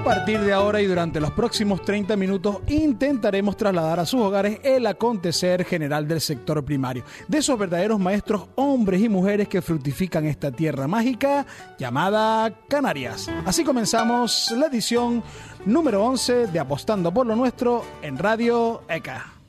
A 0.00 0.02
partir 0.02 0.40
de 0.40 0.52
ahora 0.52 0.80
y 0.80 0.86
durante 0.86 1.20
los 1.20 1.30
próximos 1.32 1.82
30 1.82 2.16
minutos 2.16 2.60
intentaremos 2.68 3.54
trasladar 3.54 4.00
a 4.00 4.06
sus 4.06 4.22
hogares 4.22 4.58
el 4.62 4.86
acontecer 4.86 5.62
general 5.64 6.08
del 6.08 6.22
sector 6.22 6.64
primario, 6.64 7.04
de 7.28 7.38
esos 7.38 7.58
verdaderos 7.58 8.00
maestros 8.00 8.48
hombres 8.54 9.02
y 9.02 9.10
mujeres 9.10 9.46
que 9.46 9.60
fructifican 9.60 10.24
esta 10.24 10.50
tierra 10.50 10.88
mágica 10.88 11.44
llamada 11.78 12.50
Canarias. 12.66 13.30
Así 13.44 13.62
comenzamos 13.62 14.50
la 14.56 14.66
edición 14.66 15.22
número 15.66 16.02
11 16.02 16.46
de 16.46 16.58
Apostando 16.58 17.12
por 17.12 17.26
lo 17.26 17.36
Nuestro 17.36 17.84
en 18.00 18.16
Radio 18.16 18.80
ECA. 18.88 19.39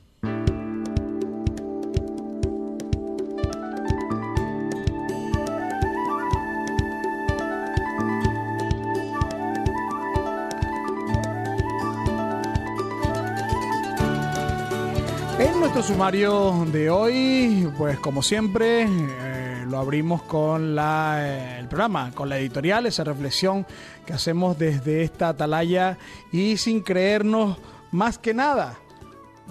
Nuestro 15.82 15.96
sumario 15.96 16.64
de 16.70 16.90
hoy, 16.90 17.68
pues 17.76 17.98
como 17.98 18.22
siempre, 18.22 18.86
eh, 18.88 19.64
lo 19.66 19.78
abrimos 19.78 20.22
con 20.22 20.76
la, 20.76 21.16
eh, 21.18 21.58
el 21.58 21.66
programa, 21.66 22.12
con 22.12 22.28
la 22.28 22.38
editorial, 22.38 22.86
esa 22.86 23.02
reflexión 23.02 23.66
que 24.06 24.12
hacemos 24.12 24.56
desde 24.56 25.02
esta 25.02 25.30
atalaya 25.30 25.98
y 26.30 26.56
sin 26.56 26.82
creernos 26.82 27.58
más 27.90 28.16
que 28.16 28.32
nada, 28.32 28.78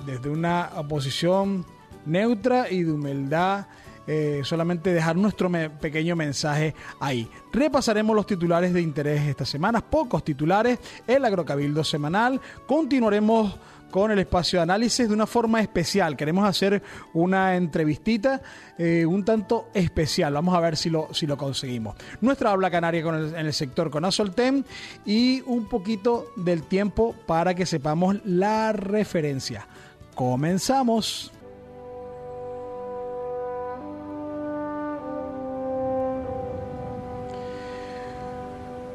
desde 0.06 0.30
una 0.30 0.70
posición 0.88 1.66
neutra 2.06 2.72
y 2.72 2.84
de 2.84 2.94
humildad. 2.94 3.66
eh, 4.08 4.42
solamente 4.44 4.94
dejar 4.94 5.16
nuestro 5.16 5.50
pequeño 5.80 6.16
mensaje 6.16 6.74
ahí. 7.00 7.30
Repasaremos 7.54 8.16
los 8.16 8.26
titulares 8.26 8.74
de 8.74 8.82
interés 8.82 9.22
esta 9.22 9.46
semana, 9.46 9.80
pocos 9.80 10.24
titulares, 10.24 10.80
el 11.08 11.24
agrocabildo 11.24 11.84
semanal, 11.84 12.42
continuaremos 12.66 13.56
con 13.92 14.10
el 14.10 14.20
espacio 14.20 14.60
de 14.60 14.64
análisis 14.64 15.08
de 15.08 15.14
una 15.14 15.28
forma 15.28 15.62
especial. 15.62 16.18
Queremos 16.18 16.48
hacer 16.48 16.82
una 17.14 17.56
entrevistita 17.56 18.42
eh, 18.78 19.06
un 19.06 19.24
tanto 19.24 19.70
especial. 19.74 20.34
Vamos 20.34 20.56
a 20.56 20.60
ver 20.60 20.78
si 20.78 20.90
lo, 20.90 21.14
si 21.14 21.28
lo 21.28 21.38
conseguimos. 21.38 21.96
Nuestra 22.22 22.52
habla 22.52 22.72
canaria 22.72 23.02
en 23.02 23.46
el 23.46 23.54
sector 23.54 23.92
con 23.92 24.06
Asoltem 24.06 24.64
y 25.06 25.42
un 25.46 25.68
poquito 25.68 26.28
del 26.38 26.64
tiempo 26.64 27.14
para 27.28 27.54
que 27.54 27.66
sepamos 27.66 28.18
la 28.26 28.72
referencia. 28.72 29.68
Comenzamos. 30.16 31.32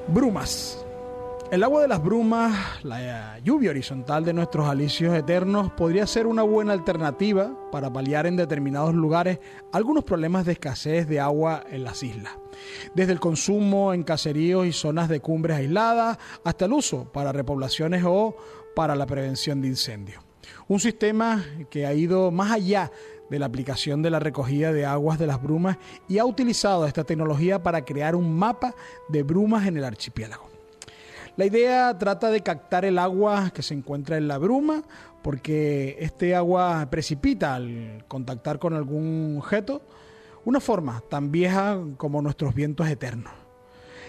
Brumas. 0.08 0.86
El 1.52 1.62
agua 1.62 1.83
de 1.83 1.86
las 1.86 2.02
brumas, 2.02 2.83
la 2.83 3.39
lluvia 3.39 3.70
horizontal 3.70 4.25
de 4.25 4.33
nuestros 4.33 4.69
alicios 4.69 5.14
eternos, 5.14 5.70
podría 5.70 6.05
ser 6.05 6.27
una 6.27 6.42
buena 6.42 6.72
alternativa 6.72 7.56
para 7.70 7.92
paliar 7.92 8.27
en 8.27 8.34
determinados 8.34 8.92
lugares 8.92 9.39
algunos 9.72 10.02
problemas 10.02 10.44
de 10.44 10.52
escasez 10.52 11.06
de 11.06 11.20
agua 11.20 11.62
en 11.70 11.84
las 11.84 12.02
islas. 12.02 12.33
Desde 12.97 13.12
el 13.12 13.20
consumo 13.20 13.94
en 13.94 14.02
caseríos 14.02 14.67
y 14.67 14.72
zonas 14.72 15.08
de 15.08 15.20
cumbres 15.20 15.58
aisladas 15.58 16.19
hasta 16.42 16.64
el 16.64 16.72
uso 16.72 17.12
para 17.12 17.30
repoblaciones 17.30 18.02
o 18.05 18.36
para 18.74 18.97
la 18.97 19.06
prevención 19.06 19.62
de 19.62 19.69
incendios. 19.69 20.24
Un 20.67 20.80
sistema 20.80 21.44
que 21.70 21.86
ha 21.86 21.94
ido 21.94 22.33
más 22.33 22.50
allá 22.50 22.91
de 23.30 23.39
la 23.39 23.47
aplicación 23.47 24.02
de 24.02 24.11
la 24.11 24.19
recogida 24.19 24.72
de 24.72 24.84
aguas 24.84 25.17
de 25.17 25.28
las 25.28 25.41
brumas 25.41 25.78
y 26.08 26.19
ha 26.19 26.24
utilizado 26.24 26.86
esta 26.86 27.05
tecnología 27.05 27.62
para 27.62 27.84
crear 27.84 28.17
un 28.17 28.36
mapa 28.36 28.74
de 29.08 29.22
brumas 29.22 29.69
en 29.69 29.77
el 29.77 29.84
archipiélago. 29.84 30.56
La 31.36 31.45
idea 31.45 31.97
trata 31.98 32.30
de 32.30 32.41
captar 32.41 32.86
el 32.86 32.98
agua 32.98 33.51
que 33.51 33.63
se 33.63 33.74
encuentra 33.74 34.17
en 34.17 34.27
la 34.27 34.39
bruma, 34.39 34.83
porque 35.23 35.97
este 36.01 36.35
agua 36.35 36.89
precipita 36.91 37.55
al 37.55 38.05
contactar 38.08 38.58
con 38.58 38.73
algún 38.73 39.36
objeto, 39.39 39.83
una 40.47 40.61
forma 40.61 41.02
tan 41.11 41.30
vieja 41.30 41.79
como 41.98 42.23
nuestros 42.23 42.55
vientos 42.55 42.89
eternos. 42.89 43.33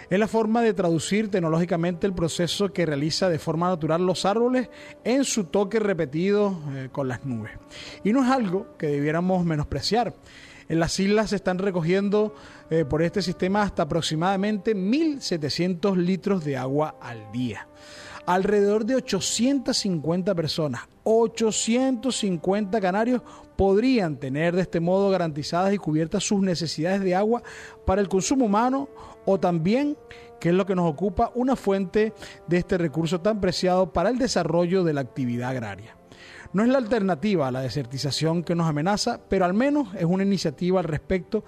Es 0.09 0.17
la 0.17 0.29
forma 0.29 0.61
de 0.61 0.73
traducir 0.73 1.29
tecnológicamente 1.29 2.07
el 2.07 2.13
proceso 2.13 2.71
que 2.71 2.85
realiza 2.85 3.27
de 3.27 3.39
forma 3.39 3.67
natural 3.67 4.05
los 4.05 4.23
árboles 4.23 4.69
en 5.03 5.25
su 5.25 5.43
toque 5.45 5.79
repetido 5.79 6.57
eh, 6.71 6.87
con 6.93 7.09
las 7.09 7.25
nubes. 7.25 7.51
Y 8.05 8.13
no 8.13 8.23
es 8.23 8.31
algo 8.31 8.67
que 8.77 8.87
debiéramos 8.87 9.43
menospreciar. 9.45 10.13
En 10.69 10.79
las 10.79 10.97
islas 10.99 11.31
se 11.31 11.35
están 11.35 11.59
recogiendo 11.59 12.35
eh, 12.69 12.85
por 12.85 13.01
este 13.01 13.21
sistema 13.21 13.61
hasta 13.61 13.83
aproximadamente 13.83 14.75
1.700 14.75 15.95
litros 15.95 16.43
de 16.43 16.57
agua 16.57 16.95
al 17.01 17.31
día. 17.31 17.67
Alrededor 18.25 18.85
de 18.85 18.95
850 18.95 20.35
personas, 20.35 20.81
850 21.03 22.81
canarios 22.81 23.21
podrían 23.55 24.17
tener 24.17 24.53
de 24.53 24.63
este 24.63 24.81
modo 24.81 25.09
garantizadas 25.09 25.73
y 25.73 25.77
cubiertas 25.77 26.25
sus 26.25 26.41
necesidades 26.41 27.01
de 27.01 27.15
agua 27.15 27.41
para 27.85 28.01
el 28.01 28.09
consumo 28.09 28.45
humano 28.45 28.89
o 29.25 29.39
también, 29.39 29.97
que 30.39 30.49
es 30.49 30.55
lo 30.55 30.65
que 30.65 30.75
nos 30.75 30.91
ocupa, 30.91 31.31
una 31.35 31.55
fuente 31.55 32.13
de 32.47 32.57
este 32.57 32.77
recurso 32.77 33.21
tan 33.21 33.39
preciado 33.39 33.93
para 33.93 34.09
el 34.09 34.17
desarrollo 34.17 34.83
de 34.83 34.93
la 34.93 35.01
actividad 35.01 35.51
agraria. 35.51 35.95
No 36.53 36.63
es 36.63 36.69
la 36.69 36.77
alternativa 36.77 37.47
a 37.47 37.51
la 37.51 37.61
desertización 37.61 38.43
que 38.43 38.55
nos 38.55 38.67
amenaza, 38.67 39.19
pero 39.27 39.45
al 39.45 39.53
menos 39.53 39.93
es 39.95 40.05
una 40.05 40.23
iniciativa 40.23 40.79
al 40.79 40.85
respecto 40.85 41.43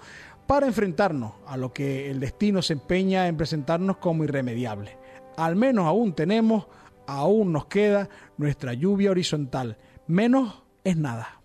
para 0.50 0.66
enfrentarnos 0.66 1.34
a 1.46 1.56
lo 1.56 1.72
que 1.72 2.10
el 2.10 2.18
destino 2.18 2.60
se 2.60 2.72
empeña 2.72 3.28
en 3.28 3.36
presentarnos 3.36 3.98
como 3.98 4.24
irremediable. 4.24 4.98
Al 5.36 5.54
menos 5.54 5.86
aún 5.86 6.12
tenemos, 6.12 6.66
aún 7.06 7.52
nos 7.52 7.66
queda 7.66 8.08
nuestra 8.36 8.74
lluvia 8.74 9.12
horizontal. 9.12 9.78
Menos 10.08 10.64
es 10.82 10.96
nada. 10.96 11.40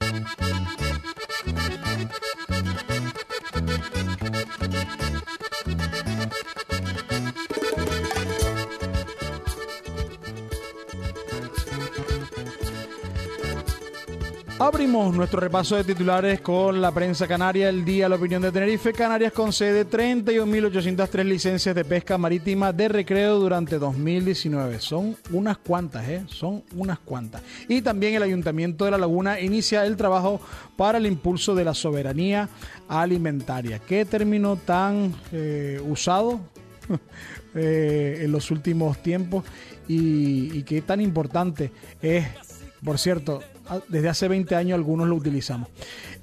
Abrimos 14.58 15.14
nuestro 15.14 15.42
repaso 15.42 15.76
de 15.76 15.84
titulares 15.84 16.40
con 16.40 16.80
la 16.80 16.90
prensa 16.94 17.28
canaria, 17.28 17.68
el 17.68 17.84
día, 17.84 18.08
la 18.08 18.16
opinión 18.16 18.42
de 18.42 18.54
Tenerife. 18.54 18.94
Canarias 18.94 19.34
concede 19.34 19.86
31.803 19.86 21.24
licencias 21.26 21.76
de 21.76 21.84
pesca 21.84 22.18
marítima 22.18 22.72
de 22.72 22.88
recreo 22.88 23.38
durante 23.38 23.78
2019. 23.78 24.80
Son 24.80 25.18
unas 25.32 25.58
cuantas, 25.58 26.08
¿eh? 26.08 26.24
Son 26.28 26.64
unas 26.74 27.00
cuantas. 27.00 27.42
Y 27.68 27.82
también 27.82 28.16
el 28.16 28.24
Ayuntamiento 28.24 28.86
de 28.86 28.92
La 28.92 28.98
Laguna 28.98 29.42
inicia 29.42 29.86
el 29.86 29.98
trabajo 29.98 30.40
para 30.78 31.00
el 31.00 31.06
impulso 31.06 31.54
de 31.54 31.66
la 31.66 31.74
soberanía 31.74 32.48
alimentaria. 32.88 33.80
¿Qué 33.80 34.06
término 34.06 34.56
tan 34.56 35.14
eh, 35.34 35.82
usado 35.86 36.40
eh, 37.56 38.22
en 38.22 38.32
los 38.32 38.50
últimos 38.52 39.00
tiempos 39.00 39.44
y, 39.86 40.60
y 40.60 40.64
qué 40.64 40.82
tan 40.82 41.02
importante 41.02 41.72
es, 42.02 42.26
por 42.82 42.98
cierto, 42.98 43.42
desde 43.88 44.10
hace 44.10 44.28
20 44.28 44.56
años 44.56 44.76
algunos 44.76 45.08
lo 45.08 45.16
utilizamos. 45.16 45.70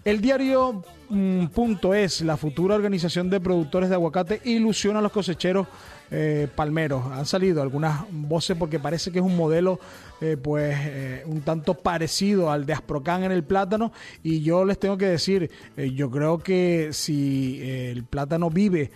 El 0.05 0.21
diario 0.21 0.85
mm, 1.09 1.47
punto 1.47 1.95
es 1.95 2.23
la 2.23 2.37
futura 2.37 2.75
organización 2.75 3.31
de 3.31 3.41
productores 3.41 3.89
de 3.89 3.95
aguacate 3.95 4.41
ilusiona 4.45 4.99
a 4.99 5.03
los 5.03 5.13
cosecheros 5.13 5.69
eh, 6.11 6.49
palmeros. 6.55 7.07
Han 7.11 7.25
salido 7.25 7.63
algunas 7.63 8.05
voces 8.11 8.57
porque 8.59 8.79
parece 8.79 9.11
que 9.11 9.21
es 9.21 9.25
un 9.25 9.37
modelo 9.37 9.81
eh, 10.21 10.37
pues 10.37 10.77
eh, 10.79 11.23
un 11.25 11.41
tanto 11.41 11.75
parecido 11.75 12.51
al 12.51 12.67
de 12.67 12.75
Asprocan 12.75 13.23
en 13.25 13.33
el 13.33 13.45
plátano 13.45 13.93
y 14.23 14.43
yo 14.43 14.65
les 14.65 14.79
tengo 14.79 14.99
que 14.99 15.07
decir, 15.07 15.51
yo 15.77 16.11
creo 16.11 16.39
que 16.39 16.91
si 16.93 17.63
el 17.63 18.05
plátano 18.05 18.51
vive 18.51 18.91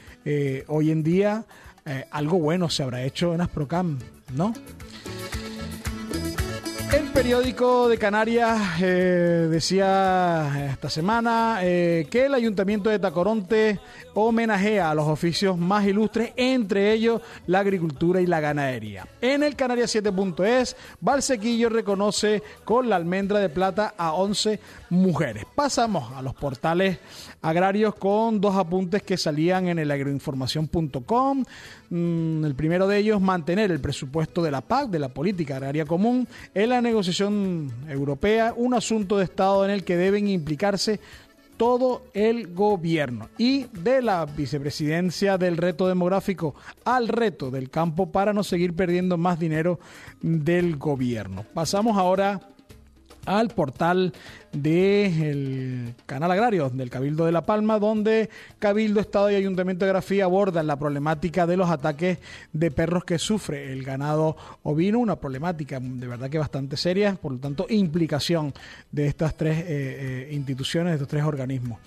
hoy 0.69 0.91
en 0.91 1.03
día, 1.03 1.47
algo 2.11 2.39
bueno 2.39 2.69
se 2.69 2.83
habrá 2.83 3.03
hecho 3.03 3.33
en 3.35 3.41
Asprocan, 3.41 3.99
¿no? 4.35 4.53
El 6.93 7.09
periódico 7.13 7.89
de 7.89 7.99
Canarias 7.99 8.81
eh, 8.81 9.49
decía 9.51 10.69
esta 10.71 10.89
semana 10.89 11.59
eh, 11.63 12.07
que 12.11 12.27
el 12.27 12.35
ayuntamiento 12.35 12.89
de 12.89 12.99
Tacoronte 12.99 13.81
homenajea 14.15 14.91
a 14.91 14.95
los 14.95 15.07
oficios 15.07 15.59
más 15.59 15.85
ilustres, 15.85 16.33
entre 16.37 16.93
ellos 16.93 17.21
la 17.47 17.59
agricultura 17.59 18.21
y 18.21 18.27
la 18.27 18.41
ganadería. 18.41 19.07
En 19.21 19.43
el 19.43 19.57
Canarias 19.57 19.95
7.es, 19.95 20.77
Valsequillo 21.01 21.69
reconoce 21.69 22.43
con 22.65 22.89
la 22.89 22.97
almendra 22.97 23.41
de 23.41 23.49
plata 23.49 23.95
a 23.99 24.13
11 24.13 24.61
mujeres. 24.91 25.45
Pasamos 25.55 26.13
a 26.13 26.23
los 26.23 26.35
portales 26.35 26.99
agrarios 27.43 27.95
con 27.97 28.41
dos 28.41 28.57
apuntes 28.57 29.03
que 29.03 29.17
salían 29.17 29.69
en 29.69 29.79
el 29.79 29.91
agroinformación.com. 29.91 31.45
Mm, 31.91 32.45
el 32.45 32.55
primero 32.55 32.87
de 32.89 32.99
ellos, 32.99 33.21
mantener 33.21 33.71
el 33.71 33.81
presupuesto 33.81 34.43
de 34.43 34.51
la 34.51 34.61
PAC, 34.61 34.91
de 34.91 34.99
la 34.99 35.09
Política 35.09 35.57
Agraria 35.57 35.85
Común, 35.85 36.27
en 36.55 36.69
la 36.71 36.81
negociación 36.81 37.71
europea, 37.89 38.55
un 38.57 38.75
asunto 38.75 39.19
de 39.19 39.25
Estado 39.25 39.65
en 39.65 39.71
el 39.71 39.85
que 39.85 39.97
deben 39.97 40.29
implicarse 40.29 41.01
todo 41.57 42.03
el 42.13 42.53
gobierno 42.53 43.29
y 43.39 43.65
de 43.73 44.03
la 44.03 44.27
vicepresidencia 44.27 45.39
del 45.39 45.57
reto 45.57 45.89
demográfico 45.89 46.55
al 46.85 47.09
reto 47.09 47.51
del 47.51 47.71
campo 47.71 48.13
para 48.13 48.33
no 48.33 48.45
seguir 48.45 48.75
perdiendo 48.75 49.17
más 49.17 49.39
dinero 49.39 49.81
del 50.21 50.77
gobierno. 50.77 51.45
Pasamos 51.55 51.97
ahora 51.97 52.41
al 53.27 53.49
portal 53.49 54.13
del 54.53 55.95
canal 56.07 56.31
agrario 56.31 56.71
del 56.71 56.89
Cabildo 56.89 57.27
de 57.27 57.33
La 57.33 57.45
Palma, 57.45 57.79
donde 57.79 58.31
Cabildo, 58.59 59.01
Estado 59.01 59.31
y 59.31 59.35
Ayuntamiento 59.35 59.85
de 59.85 59.93
Grafía 59.93 60.25
abordan 60.25 60.67
la 60.67 60.79
problemática 60.79 61.47
de 61.47 61.57
los 61.57 61.69
ataques 61.69 62.19
de 62.53 62.71
perros 62.71 63.05
que 63.05 63.19
sufre 63.19 63.73
el 63.73 63.83
ganado 63.83 64.37
ovino, 64.63 64.99
una 64.99 65.17
problemática 65.17 65.79
de 65.81 66.07
verdad 66.07 66.31
que 66.31 66.39
bastante 66.39 66.77
seria, 66.77 67.15
por 67.17 67.33
lo 67.33 67.39
tanto, 67.39 67.67
implicación 67.69 68.55
de 68.91 69.07
estas 69.07 69.37
tres 69.37 69.59
eh, 69.59 69.65
eh, 69.69 70.29
instituciones, 70.33 70.93
de 70.93 70.95
estos 70.95 71.09
tres 71.09 71.25
organismos. 71.25 71.79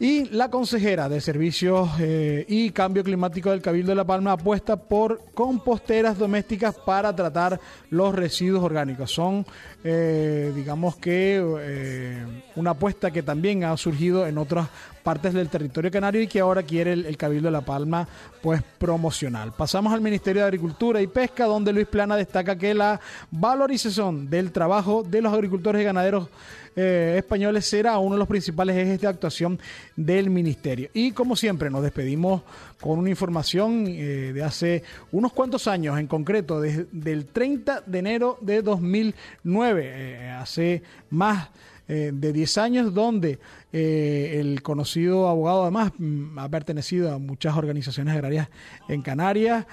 Y 0.00 0.24
la 0.30 0.50
consejera 0.50 1.08
de 1.08 1.20
Servicios 1.20 1.88
eh, 2.00 2.44
y 2.48 2.70
Cambio 2.70 3.04
Climático 3.04 3.50
del 3.50 3.62
Cabildo 3.62 3.90
de 3.90 3.96
La 3.96 4.04
Palma 4.04 4.32
apuesta 4.32 4.76
por 4.76 5.20
composteras 5.34 6.18
domésticas 6.18 6.74
para 6.74 7.14
tratar 7.14 7.60
los 7.90 8.12
residuos 8.12 8.64
orgánicos. 8.64 9.12
Son, 9.12 9.46
eh, 9.84 10.52
digamos 10.54 10.96
que, 10.96 11.40
eh, 11.60 12.26
una 12.56 12.70
apuesta 12.70 13.12
que 13.12 13.22
también 13.22 13.62
ha 13.62 13.76
surgido 13.76 14.26
en 14.26 14.38
otras 14.38 14.68
partes 15.04 15.34
del 15.34 15.50
territorio 15.50 15.90
canario 15.90 16.22
y 16.22 16.26
que 16.26 16.40
ahora 16.40 16.62
quiere 16.62 16.94
el, 16.94 17.16
Cabildo 17.18 17.48
de 17.48 17.52
La 17.52 17.60
Palma 17.60 18.08
pues 18.42 18.62
promocional. 18.78 19.52
Pasamos 19.52 19.92
al 19.92 20.00
Ministerio 20.00 20.42
de 20.42 20.48
Agricultura 20.48 21.00
y 21.02 21.06
Pesca, 21.06 21.44
donde 21.44 21.72
Luis 21.72 21.86
Plana 21.86 22.16
destaca 22.16 22.56
que 22.56 22.74
la 22.74 22.98
valorización 23.30 24.30
del 24.30 24.50
trabajo 24.50 25.02
de 25.02 25.20
los 25.20 25.32
agricultores 25.32 25.82
y 25.82 25.84
ganaderos 25.84 26.28
eh, 26.74 27.16
españoles 27.18 27.66
será 27.66 27.98
uno 27.98 28.14
de 28.14 28.18
los 28.18 28.26
principales 28.26 28.76
ejes 28.76 29.00
de 29.00 29.06
actuación 29.06 29.60
del 29.94 30.30
ministerio. 30.30 30.88
Y 30.94 31.12
como 31.12 31.36
siempre 31.36 31.70
nos 31.70 31.82
despedimos 31.82 32.42
con 32.80 32.98
una 32.98 33.10
información 33.10 33.86
eh, 33.86 34.32
de 34.34 34.42
hace 34.42 34.82
unos 35.12 35.32
cuantos 35.34 35.68
años, 35.68 35.98
en 35.98 36.06
concreto 36.06 36.60
desde 36.60 37.12
el 37.12 37.26
30 37.26 37.82
de 37.86 37.98
enero 37.98 38.38
de 38.40 38.62
2009, 38.62 39.82
eh, 39.84 40.30
hace 40.30 40.82
más 41.10 41.50
de 41.86 42.32
10 42.32 42.58
años, 42.58 42.94
donde 42.94 43.38
el 43.72 44.62
conocido 44.62 45.28
abogado 45.28 45.62
además 45.62 45.92
mm, 45.98 46.38
ha 46.38 46.48
pertenecido 46.48 47.12
a 47.12 47.18
muchas 47.18 47.56
organizaciones 47.56 48.14
agrarias 48.14 48.48
en 48.88 49.02
Canarias, 49.02 49.66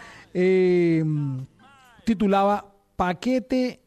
titulaba 2.04 2.74
Paquete 2.96 3.82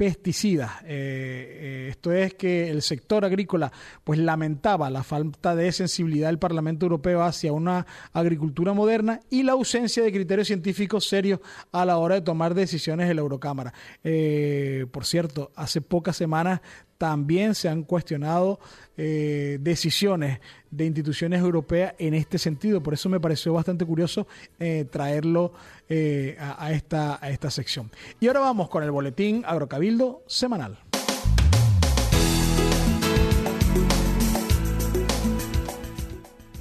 pesticidas. 0.00 0.80
Eh, 0.84 0.86
eh, 0.88 1.86
esto 1.90 2.10
es 2.10 2.32
que 2.32 2.70
el 2.70 2.80
sector 2.80 3.22
agrícola 3.22 3.70
pues 4.02 4.18
lamentaba 4.18 4.88
la 4.88 5.02
falta 5.02 5.54
de 5.54 5.70
sensibilidad 5.72 6.28
del 6.28 6.38
Parlamento 6.38 6.86
Europeo 6.86 7.22
hacia 7.22 7.52
una 7.52 7.86
agricultura 8.14 8.72
moderna 8.72 9.20
y 9.28 9.42
la 9.42 9.52
ausencia 9.52 10.02
de 10.02 10.10
criterios 10.10 10.46
científicos 10.46 11.06
serios 11.06 11.40
a 11.70 11.84
la 11.84 11.98
hora 11.98 12.14
de 12.14 12.22
tomar 12.22 12.54
decisiones 12.54 13.10
en 13.10 13.16
la 13.16 13.20
Eurocámara. 13.20 13.74
Eh, 14.02 14.86
por 14.90 15.04
cierto, 15.04 15.52
hace 15.54 15.82
pocas 15.82 16.16
semanas 16.16 16.62
también 17.00 17.54
se 17.54 17.70
han 17.70 17.84
cuestionado 17.84 18.60
eh, 18.94 19.56
decisiones 19.62 20.38
de 20.70 20.84
instituciones 20.84 21.40
europeas 21.40 21.94
en 21.98 22.12
este 22.12 22.36
sentido. 22.36 22.82
Por 22.82 22.92
eso 22.92 23.08
me 23.08 23.18
pareció 23.18 23.54
bastante 23.54 23.86
curioso 23.86 24.26
eh, 24.58 24.84
traerlo 24.84 25.54
eh, 25.88 26.36
a, 26.38 26.70
esta, 26.72 27.18
a 27.24 27.30
esta 27.30 27.50
sección. 27.50 27.90
Y 28.20 28.26
ahora 28.26 28.40
vamos 28.40 28.68
con 28.68 28.82
el 28.84 28.90
boletín 28.90 29.44
Agrocabildo 29.46 30.24
semanal. 30.26 30.78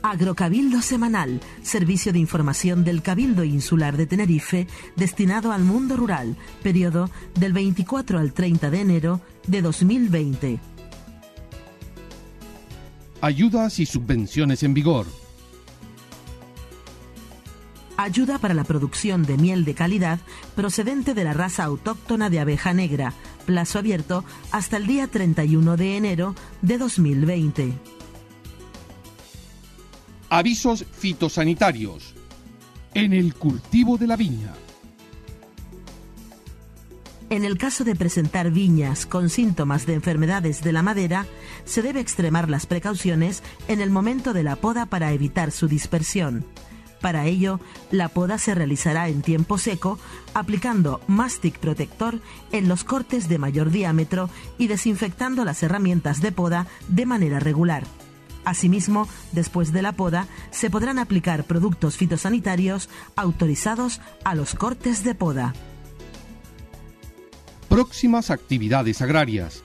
Agrocabildo 0.01 0.81
Semanal, 0.81 1.41
servicio 1.61 2.13
de 2.13 2.19
información 2.19 2.85
del 2.85 3.01
Cabildo 3.01 3.43
Insular 3.43 3.97
de 3.97 4.07
Tenerife 4.07 4.67
destinado 4.95 5.51
al 5.51 5.65
mundo 5.65 5.97
rural, 5.97 6.37
periodo 6.63 7.09
del 7.37 7.51
24 7.51 8.17
al 8.17 8.31
30 8.31 8.69
de 8.69 8.79
enero 8.79 9.21
de 9.49 9.61
2020. 9.61 10.59
Ayudas 13.21 13.79
y 13.79 13.85
subvenciones 13.85 14.63
en 14.63 14.73
vigor. 14.73 15.07
Ayuda 17.97 18.37
para 18.37 18.53
la 18.53 18.63
producción 18.63 19.23
de 19.23 19.37
miel 19.37 19.65
de 19.65 19.73
calidad 19.73 20.19
procedente 20.55 21.13
de 21.13 21.25
la 21.25 21.33
raza 21.33 21.65
autóctona 21.65 22.29
de 22.29 22.39
abeja 22.39 22.73
negra. 22.73 23.13
Plazo 23.45 23.79
abierto 23.79 24.23
hasta 24.51 24.77
el 24.77 24.87
día 24.87 25.07
31 25.07 25.75
de 25.75 25.97
enero 25.97 26.35
de 26.61 26.77
2020. 26.77 27.73
Avisos 30.29 30.85
fitosanitarios. 30.91 32.13
En 32.93 33.13
el 33.13 33.33
cultivo 33.33 33.97
de 33.97 34.07
la 34.07 34.15
viña. 34.15 34.53
En 37.29 37.45
el 37.45 37.59
caso 37.59 37.83
de 37.83 37.95
presentar 37.95 38.49
viñas 38.49 39.05
con 39.05 39.29
síntomas 39.29 39.85
de 39.85 39.93
enfermedades 39.93 40.63
de 40.63 40.71
la 40.71 40.81
madera, 40.81 41.27
se 41.63 41.83
debe 41.83 41.99
extremar 41.99 42.49
las 42.49 42.65
precauciones 42.65 43.43
en 43.67 43.81
el 43.81 43.91
momento 43.91 44.33
de 44.33 44.41
la 44.41 44.55
poda 44.55 44.87
para 44.87 45.11
evitar 45.11 45.51
su 45.51 45.67
dispersión. 45.67 46.43
Para 47.01 47.27
ello, 47.27 47.59
la 47.91 48.09
poda 48.09 48.39
se 48.39 48.55
realizará 48.55 49.09
en 49.09 49.21
tiempo 49.21 49.59
seco, 49.59 49.99
aplicando 50.33 51.01
mastic 51.05 51.59
protector 51.59 52.19
en 52.51 52.67
los 52.67 52.83
cortes 52.83 53.29
de 53.29 53.37
mayor 53.37 53.69
diámetro 53.69 54.29
y 54.57 54.65
desinfectando 54.65 55.45
las 55.45 55.61
herramientas 55.61 56.21
de 56.21 56.31
poda 56.31 56.65
de 56.87 57.05
manera 57.05 57.39
regular. 57.39 57.83
Asimismo, 58.43 59.07
después 59.33 59.71
de 59.71 59.83
la 59.83 59.91
poda, 59.91 60.27
se 60.49 60.71
podrán 60.71 60.97
aplicar 60.97 61.43
productos 61.43 61.95
fitosanitarios 61.95 62.89
autorizados 63.15 64.01
a 64.23 64.33
los 64.33 64.55
cortes 64.55 65.03
de 65.03 65.13
poda. 65.13 65.53
Próximas 67.69 68.31
actividades 68.31 68.99
agrarias. 69.03 69.63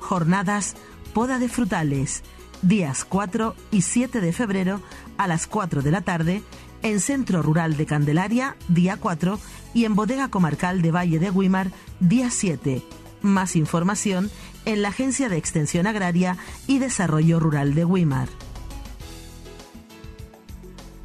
Jornadas 0.00 0.74
Poda 1.12 1.38
de 1.38 1.50
Frutales, 1.50 2.22
días 2.62 3.04
4 3.04 3.54
y 3.70 3.82
7 3.82 4.22
de 4.22 4.32
febrero 4.32 4.80
a 5.18 5.26
las 5.26 5.46
4 5.46 5.82
de 5.82 5.90
la 5.90 6.00
tarde, 6.00 6.42
en 6.82 7.00
Centro 7.00 7.42
Rural 7.42 7.76
de 7.76 7.84
Candelaria, 7.84 8.56
día 8.68 8.96
4, 8.96 9.38
y 9.74 9.84
en 9.84 9.94
Bodega 9.94 10.28
Comarcal 10.28 10.80
de 10.80 10.90
Valle 10.90 11.18
de 11.18 11.30
Guimar, 11.30 11.70
día 12.00 12.30
7. 12.30 12.82
Más 13.20 13.56
información 13.56 14.30
en 14.64 14.80
la 14.80 14.88
Agencia 14.88 15.28
de 15.28 15.36
Extensión 15.36 15.86
Agraria 15.86 16.38
y 16.66 16.78
Desarrollo 16.78 17.40
Rural 17.40 17.74
de 17.74 17.84
Guimar. 17.84 18.28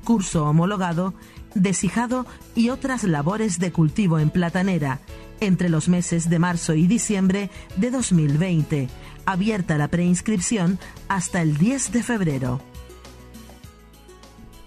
Curso 0.05 0.45
homologado, 0.45 1.13
desijado 1.53 2.25
y 2.55 2.69
otras 2.69 3.03
labores 3.03 3.60
de 3.60 3.74
cultivo 3.74 4.19
en 4.19 4.29
platanera 4.29 5.01
entre 5.41 5.67
los 5.67 5.89
meses 5.89 6.29
de 6.29 6.39
marzo 6.39 6.74
y 6.74 6.88
diciembre 6.88 7.50
de 7.75 7.91
2020. 7.91 8.88
Abierta 9.25 9.77
la 9.77 9.89
preinscripción 9.89 10.79
hasta 11.10 11.41
el 11.41 11.57
10 11.57 11.91
de 11.91 12.03
febrero. 12.03 12.62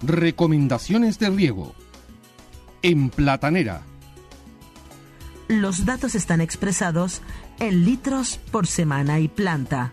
Recomendaciones 0.02 1.18
de 1.18 1.30
riego. 1.30 1.74
En 2.82 3.08
platanera. 3.08 3.82
Los 5.48 5.86
datos 5.86 6.14
están 6.14 6.40
expresados 6.40 7.22
en 7.58 7.84
litros 7.84 8.40
por 8.50 8.66
semana 8.66 9.20
y 9.20 9.28
planta. 9.28 9.92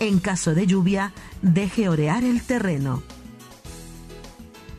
En 0.00 0.18
caso 0.18 0.54
de 0.54 0.66
lluvia, 0.66 1.12
deje 1.42 1.88
orear 1.88 2.24
el 2.24 2.42
terreno. 2.42 3.02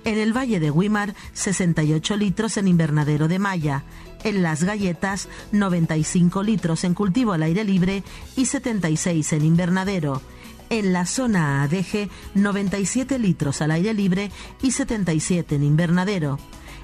En 0.06 0.18
el 0.18 0.36
Valle 0.36 0.60
de 0.60 0.70
Guimar, 0.70 1.16
68 1.34 2.18
litros 2.18 2.58
en 2.58 2.68
invernadero 2.68 3.28
de 3.28 3.40
malla. 3.40 3.84
En 4.24 4.42
Las 4.42 4.64
Galletas, 4.64 5.28
95 5.52 6.44
litros 6.44 6.84
en 6.84 6.94
cultivo 6.94 7.34
al 7.34 7.44
aire 7.44 7.64
libre 7.64 8.04
y 8.36 8.46
76 8.46 9.34
en 9.34 9.46
invernadero. 9.46 10.22
En 10.70 10.94
la 10.94 11.06
zona 11.06 11.62
ADG, 11.64 12.10
97 12.34 13.20
litros 13.20 13.62
al 13.62 13.72
aire 13.72 13.94
libre 13.94 14.32
y 14.62 14.72
77 14.72 15.56
en 15.56 15.64
invernadero. 15.64 16.40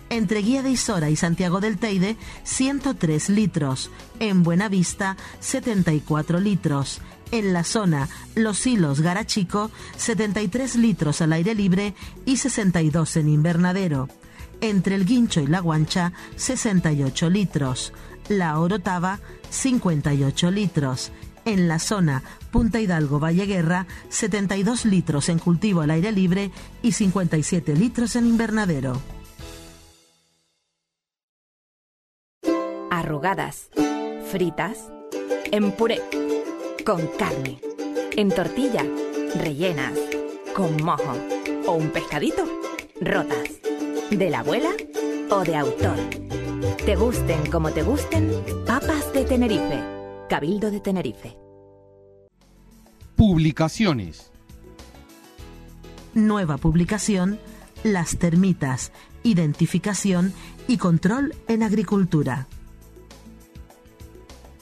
Entre 0.10 0.42
Guía 0.42 0.64
de 0.64 0.72
Isora 0.72 1.10
y 1.10 1.16
Santiago 1.16 1.62
del 1.62 1.78
Teide, 1.78 2.18
103 2.44 3.30
litros. 3.30 3.90
En 4.20 4.44
Buenavista, 4.44 5.18
74 5.40 6.40
litros. 6.40 7.02
En 7.32 7.54
la 7.54 7.64
zona 7.64 8.10
Los 8.36 8.66
Hilos 8.66 9.02
Garachico, 9.02 9.72
73 9.98 10.76
litros 10.76 11.22
al 11.22 11.34
aire 11.34 11.54
libre 11.54 11.94
y 12.26 12.38
62 12.38 13.18
en 13.18 13.30
invernadero. 13.30 14.08
Entre 14.62 14.96
el 14.96 15.06
Guincho 15.06 15.42
y 15.42 15.48
la 15.48 15.60
Guancha, 15.60 16.14
68 16.36 17.30
litros. 17.30 17.94
La 18.28 18.60
Orotava, 18.60 19.20
58 19.50 20.52
litros. 20.52 21.12
En 21.46 21.68
la 21.68 21.80
zona 21.80 22.24
Punta 22.52 22.80
Hidalgo 22.80 23.20
Valle 23.20 23.46
Guerra, 23.46 23.88
72 24.10 24.86
litros 24.86 25.30
en 25.30 25.40
cultivo 25.40 25.82
al 25.82 25.92
aire 25.92 26.12
libre 26.12 26.52
y 26.82 26.92
57 26.92 27.76
litros 27.76 28.16
en 28.16 28.26
invernadero. 28.26 29.02
arrugadas, 33.00 33.70
fritas, 34.30 34.78
en 35.52 35.72
puré, 35.72 36.00
con 36.86 37.08
carne, 37.18 37.60
en 38.16 38.30
tortilla 38.30 38.86
rellenas, 39.36 39.98
con 40.54 40.84
mojo 40.84 41.16
o 41.66 41.72
un 41.72 41.90
pescadito, 41.90 42.44
rotas, 43.02 43.59
de 44.10 44.30
la 44.30 44.40
abuela 44.40 44.72
o 45.30 45.44
de 45.44 45.56
autor. 45.56 45.98
Te 46.86 46.96
gusten 46.96 47.50
como 47.52 47.72
te 47.72 47.84
gusten, 47.84 48.32
papas 48.66 49.14
de 49.14 49.24
Tenerife, 49.26 49.84
Cabildo 50.28 50.72
de 50.72 50.80
Tenerife. 50.80 51.38
Publicaciones. 53.16 54.32
Nueva 56.14 56.58
publicación, 56.58 57.40
Las 57.84 58.18
termitas, 58.18 58.92
identificación 59.24 60.34
y 60.68 60.78
control 60.78 61.36
en 61.48 61.64
agricultura. 61.64 62.48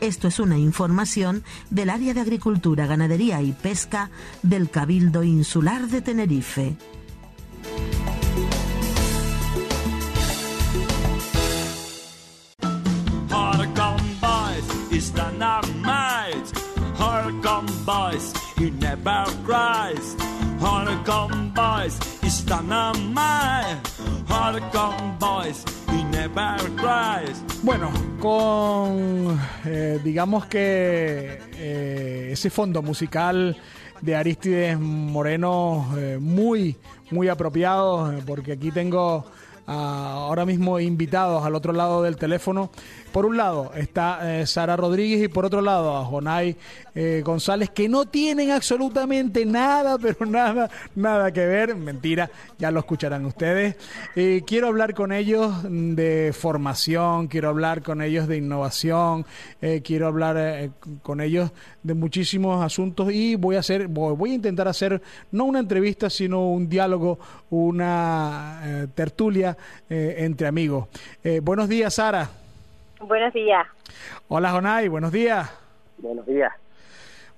Esto 0.00 0.28
es 0.28 0.40
una 0.40 0.56
información 0.56 1.44
del 1.68 1.90
área 1.90 2.14
de 2.14 2.22
Agricultura, 2.22 2.86
Ganadería 2.86 3.42
y 3.42 3.52
Pesca 3.52 4.08
del 4.42 4.70
Cabildo 4.70 5.24
Insular 5.24 5.88
de 5.88 6.00
Tenerife. 6.00 6.78
Bueno, 27.62 27.90
con 28.18 29.40
eh, 29.64 29.98
digamos 30.04 30.44
que 30.44 31.38
eh, 31.54 32.28
ese 32.32 32.50
fondo 32.50 32.82
musical 32.82 33.56
de 34.02 34.16
Aristides 34.16 34.78
Moreno 34.78 35.94
eh, 35.96 36.18
muy, 36.20 36.76
muy 37.10 37.28
apropiado, 37.28 38.12
porque 38.26 38.52
aquí 38.52 38.70
tengo 38.70 39.24
ahora 39.66 40.44
mismo 40.44 40.80
invitados 40.80 41.44
al 41.44 41.54
otro 41.54 41.72
lado 41.72 42.02
del 42.02 42.16
teléfono. 42.16 42.70
Por 43.12 43.26
un 43.26 43.36
lado 43.36 43.72
está 43.74 44.46
Sara 44.46 44.76
Rodríguez 44.76 45.22
y 45.24 45.28
por 45.28 45.44
otro 45.44 45.60
lado 45.60 45.96
a 45.96 46.04
Jonay 46.04 46.56
eh, 46.94 47.22
González, 47.24 47.70
que 47.70 47.88
no 47.88 48.06
tienen 48.06 48.50
absolutamente 48.50 49.46
nada, 49.46 49.96
pero 50.02 50.26
nada, 50.26 50.70
nada 50.94 51.32
que 51.32 51.46
ver. 51.46 51.74
Mentira, 51.76 52.30
ya 52.58 52.70
lo 52.70 52.80
escucharán 52.80 53.24
ustedes. 53.26 53.76
Eh, 54.16 54.42
quiero 54.46 54.68
hablar 54.68 54.94
con 54.94 55.12
ellos 55.12 55.54
de 55.64 56.34
formación, 56.36 57.28
quiero 57.28 57.48
hablar 57.48 57.82
con 57.82 58.02
ellos 58.02 58.26
de 58.26 58.38
innovación, 58.38 59.24
eh, 59.60 59.82
quiero 59.84 60.06
hablar 60.08 60.70
con 61.02 61.20
ellos 61.20 61.52
de 61.82 61.94
muchísimos 61.94 62.64
asuntos 62.64 63.12
y 63.12 63.36
voy 63.36 63.56
a 63.56 63.60
hacer, 63.60 63.88
voy, 63.88 64.30
a 64.30 64.34
intentar 64.34 64.68
hacer 64.68 65.00
no 65.30 65.44
una 65.44 65.60
entrevista, 65.60 66.10
sino 66.10 66.50
un 66.50 66.68
diálogo, 66.68 67.18
una 67.50 68.88
tertulia 68.94 69.56
entre 69.88 70.46
amigos. 70.46 70.88
buenos 71.42 71.68
días, 71.68 71.94
Sara. 71.94 72.39
Buenos 73.00 73.32
días. 73.32 73.66
Hola, 74.28 74.50
Jonay, 74.50 74.88
buenos 74.88 75.10
días. 75.10 75.50
Buenos 75.98 76.26
días. 76.26 76.52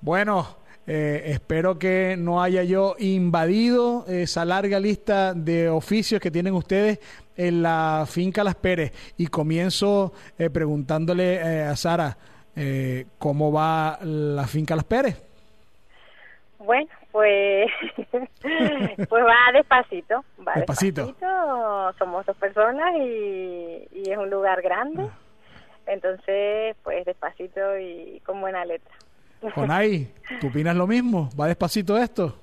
Bueno, 0.00 0.56
eh, 0.86 1.22
espero 1.26 1.78
que 1.78 2.16
no 2.18 2.42
haya 2.42 2.64
yo 2.64 2.96
invadido 2.98 4.04
esa 4.08 4.44
larga 4.44 4.80
lista 4.80 5.32
de 5.32 5.68
oficios 5.68 6.20
que 6.20 6.32
tienen 6.32 6.54
ustedes 6.54 6.98
en 7.36 7.62
la 7.62 8.04
finca 8.08 8.42
Las 8.42 8.56
Pérez 8.56 8.92
y 9.16 9.28
comienzo 9.28 10.12
eh, 10.36 10.50
preguntándole 10.50 11.34
eh, 11.36 11.62
a 11.62 11.76
Sara 11.76 12.16
cómo 13.18 13.50
va 13.50 13.98
la 14.02 14.46
finca 14.46 14.76
Las 14.76 14.84
Pérez. 14.84 15.22
Bueno, 16.58 16.90
pues 17.12 17.70
pues 18.42 19.24
va 19.24 19.52
despacito, 19.54 20.24
va 20.46 20.54
despacito. 20.56 21.14
Somos 21.98 22.26
dos 22.26 22.36
personas 22.36 22.94
y, 22.96 23.88
y 23.92 24.10
es 24.10 24.18
un 24.18 24.28
lugar 24.28 24.60
grande, 24.60 25.04
ah. 25.08 25.21
Entonces 25.86 26.76
pues 26.82 27.04
despacito 27.04 27.78
y 27.78 28.20
con 28.24 28.40
buena 28.40 28.64
letra. 28.64 28.94
Jonay, 29.54 30.12
¿tú 30.40 30.48
opinas 30.48 30.76
lo 30.76 30.86
mismo? 30.86 31.28
¿Va 31.38 31.48
despacito 31.48 31.98
esto? 31.98 32.38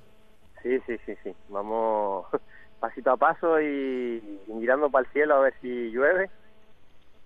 Sí, 0.62 0.80
sí, 0.86 0.98
sí, 1.06 1.16
sí. 1.24 1.34
Vamos 1.48 2.26
pasito 2.80 3.12
a 3.12 3.18
paso 3.18 3.62
y, 3.62 4.40
mirando 4.48 4.90
para 4.90 5.06
el 5.06 5.14
cielo 5.14 5.36
a 5.36 5.40
ver 5.40 5.54
si 5.62 5.92
llueve. 5.92 6.30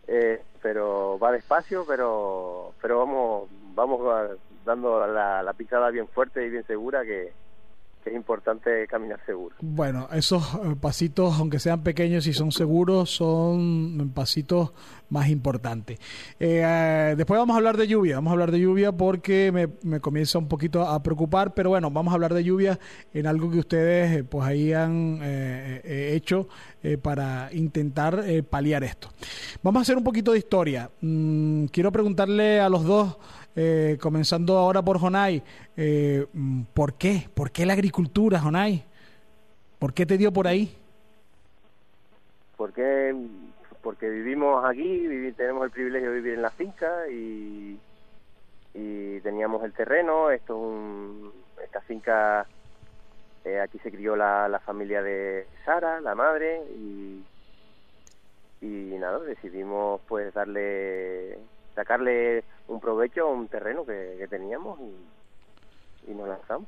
Eh, 0.07 0.41
pero 0.61 1.17
va 1.17 1.31
despacio, 1.31 1.85
pero 1.87 2.73
pero 2.81 2.99
vamos 2.99 3.49
vamos 3.73 4.37
dando 4.65 5.05
la, 5.07 5.41
la 5.41 5.53
pisada 5.53 5.89
bien 5.91 6.07
fuerte 6.09 6.45
y 6.45 6.49
bien 6.49 6.65
segura 6.67 7.03
que, 7.03 7.31
es 8.05 8.15
importante 8.15 8.87
caminar 8.87 9.19
seguro. 9.25 9.55
Bueno, 9.61 10.07
esos 10.11 10.55
eh, 10.55 10.75
pasitos, 10.79 11.39
aunque 11.39 11.59
sean 11.59 11.83
pequeños 11.83 12.27
y 12.27 12.33
son 12.33 12.51
seguros, 12.51 13.09
son 13.09 14.11
pasitos 14.13 14.73
más 15.09 15.29
importantes. 15.29 15.99
Eh, 16.39 16.63
eh, 16.65 17.13
después 17.15 17.37
vamos 17.37 17.53
a 17.53 17.57
hablar 17.57 17.77
de 17.77 17.87
lluvia, 17.87 18.15
vamos 18.15 18.31
a 18.31 18.33
hablar 18.33 18.51
de 18.51 18.59
lluvia 18.59 18.91
porque 18.91 19.51
me, 19.51 19.67
me, 19.83 19.99
comienza 19.99 20.37
un 20.37 20.47
poquito 20.47 20.81
a 20.81 21.01
preocupar, 21.01 21.53
pero 21.53 21.69
bueno, 21.69 21.91
vamos 21.91 22.11
a 22.11 22.15
hablar 22.15 22.33
de 22.33 22.43
lluvia 22.43 22.79
en 23.13 23.27
algo 23.27 23.49
que 23.51 23.59
ustedes 23.59 24.23
pues 24.23 24.45
ahí 24.45 24.73
han 24.73 25.19
hecho 25.23 26.47
para 27.01 27.49
intentar 27.53 28.23
paliar 28.49 28.83
esto. 28.83 29.09
Vamos 29.61 29.79
a 29.79 29.83
hacer 29.83 29.97
un 29.97 30.03
poquito 30.03 30.31
de 30.31 30.39
historia. 30.39 30.89
Mm, 31.01 31.65
quiero 31.65 31.91
preguntarle 31.91 32.59
a 32.59 32.69
los 32.69 32.83
dos 32.83 33.17
eh, 33.55 33.97
comenzando 34.01 34.57
ahora 34.57 34.81
por 34.81 34.99
Jonay, 34.99 35.43
eh, 35.77 36.25
¿por 36.73 36.93
qué? 36.95 37.27
¿Por 37.33 37.51
qué 37.51 37.65
la 37.65 37.73
agricultura, 37.73 38.39
Jonay? 38.39 38.83
¿Por 39.79 39.93
qué 39.93 40.05
te 40.05 40.17
dio 40.17 40.31
por 40.31 40.47
ahí? 40.47 40.75
Porque, 42.55 43.13
porque 43.81 44.09
vivimos 44.09 44.63
aquí, 44.65 45.07
tenemos 45.35 45.65
el 45.65 45.71
privilegio 45.71 46.09
de 46.11 46.15
vivir 46.15 46.33
en 46.35 46.41
la 46.41 46.51
finca 46.51 47.07
y, 47.09 47.77
y 48.73 49.19
teníamos 49.19 49.63
el 49.63 49.73
terreno. 49.73 50.31
Esto 50.31 51.33
esta 51.63 51.81
finca, 51.81 52.45
eh, 53.43 53.59
aquí 53.59 53.79
se 53.79 53.91
crió 53.91 54.15
la, 54.15 54.47
la 54.47 54.59
familia 54.59 55.01
de 55.01 55.47
Sara, 55.65 55.99
la 56.01 56.15
madre, 56.15 56.61
y, 56.77 57.23
y 58.61 58.95
nada, 58.99 59.19
decidimos 59.19 59.99
pues 60.07 60.33
darle 60.33 61.39
sacarle 61.75 62.43
un 62.67 62.79
provecho 62.79 63.27
a 63.27 63.31
un 63.31 63.47
terreno 63.47 63.85
que, 63.85 64.25
teníamos 64.29 64.79
y, 66.07 66.13
nos 66.13 66.27
lanzamos. 66.27 66.67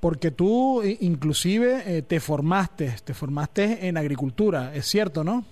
Porque 0.00 0.30
tú 0.30 0.82
inclusive 0.82 1.82
eh, 1.86 2.02
te 2.02 2.20
formaste, 2.20 2.94
te 3.04 3.14
formaste 3.14 3.88
en 3.88 3.96
agricultura, 3.96 4.72
es 4.74 4.86
cierto, 4.86 5.24
¿no? 5.24 5.44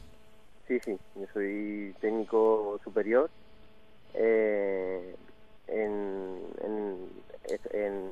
Sí, 0.69 0.79
sí, 0.85 0.97
yo 1.15 1.27
soy 1.33 1.95
técnico 2.01 2.81
superior 2.85 3.31
eh, 4.15 5.15
en, 5.69 6.39
en, 7.73 8.11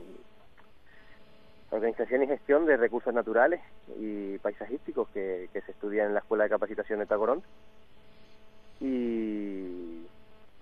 organización 1.71 2.23
y 2.23 2.27
gestión 2.29 2.67
de 2.67 2.77
recursos 2.77 3.13
naturales 3.13 3.61
y 3.99 4.39
paisajísticos 4.39 5.09
que, 5.09 5.49
que 5.53 5.61
se 5.63 5.73
estudia 5.73 6.05
en 6.05 6.15
la 6.15 6.21
Escuela 6.21 6.45
de 6.45 6.51
Capacitación 6.51 7.01
de 7.01 7.07
Tagorón. 7.07 7.43
Y, 8.81 9.94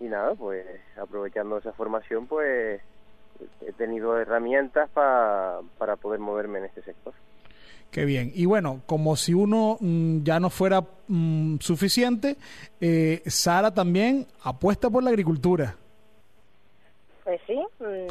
y 0.02 0.08
nada, 0.08 0.34
pues 0.34 0.66
aprovechando 1.00 1.58
esa 1.58 1.72
formación, 1.72 2.26
pues 2.26 2.80
he 3.60 3.72
tenido 3.72 4.18
herramientas 4.18 4.90
para 4.90 5.96
poder 6.00 6.20
moverme 6.20 6.58
en 6.58 6.64
este 6.66 6.82
sector. 6.82 7.14
Qué 7.92 8.06
bien. 8.06 8.32
Y 8.34 8.46
bueno, 8.46 8.80
como 8.86 9.16
si 9.16 9.34
uno 9.34 9.76
mm, 9.78 10.22
ya 10.22 10.40
no 10.40 10.48
fuera 10.48 10.82
mm, 11.08 11.58
suficiente, 11.58 12.36
eh, 12.80 13.20
Sara 13.26 13.72
también 13.72 14.26
apuesta 14.42 14.88
por 14.88 15.04
la 15.04 15.10
agricultura. 15.10 15.76
Pues 17.22 17.38
sí. 17.46 17.62
Mm, 17.80 18.06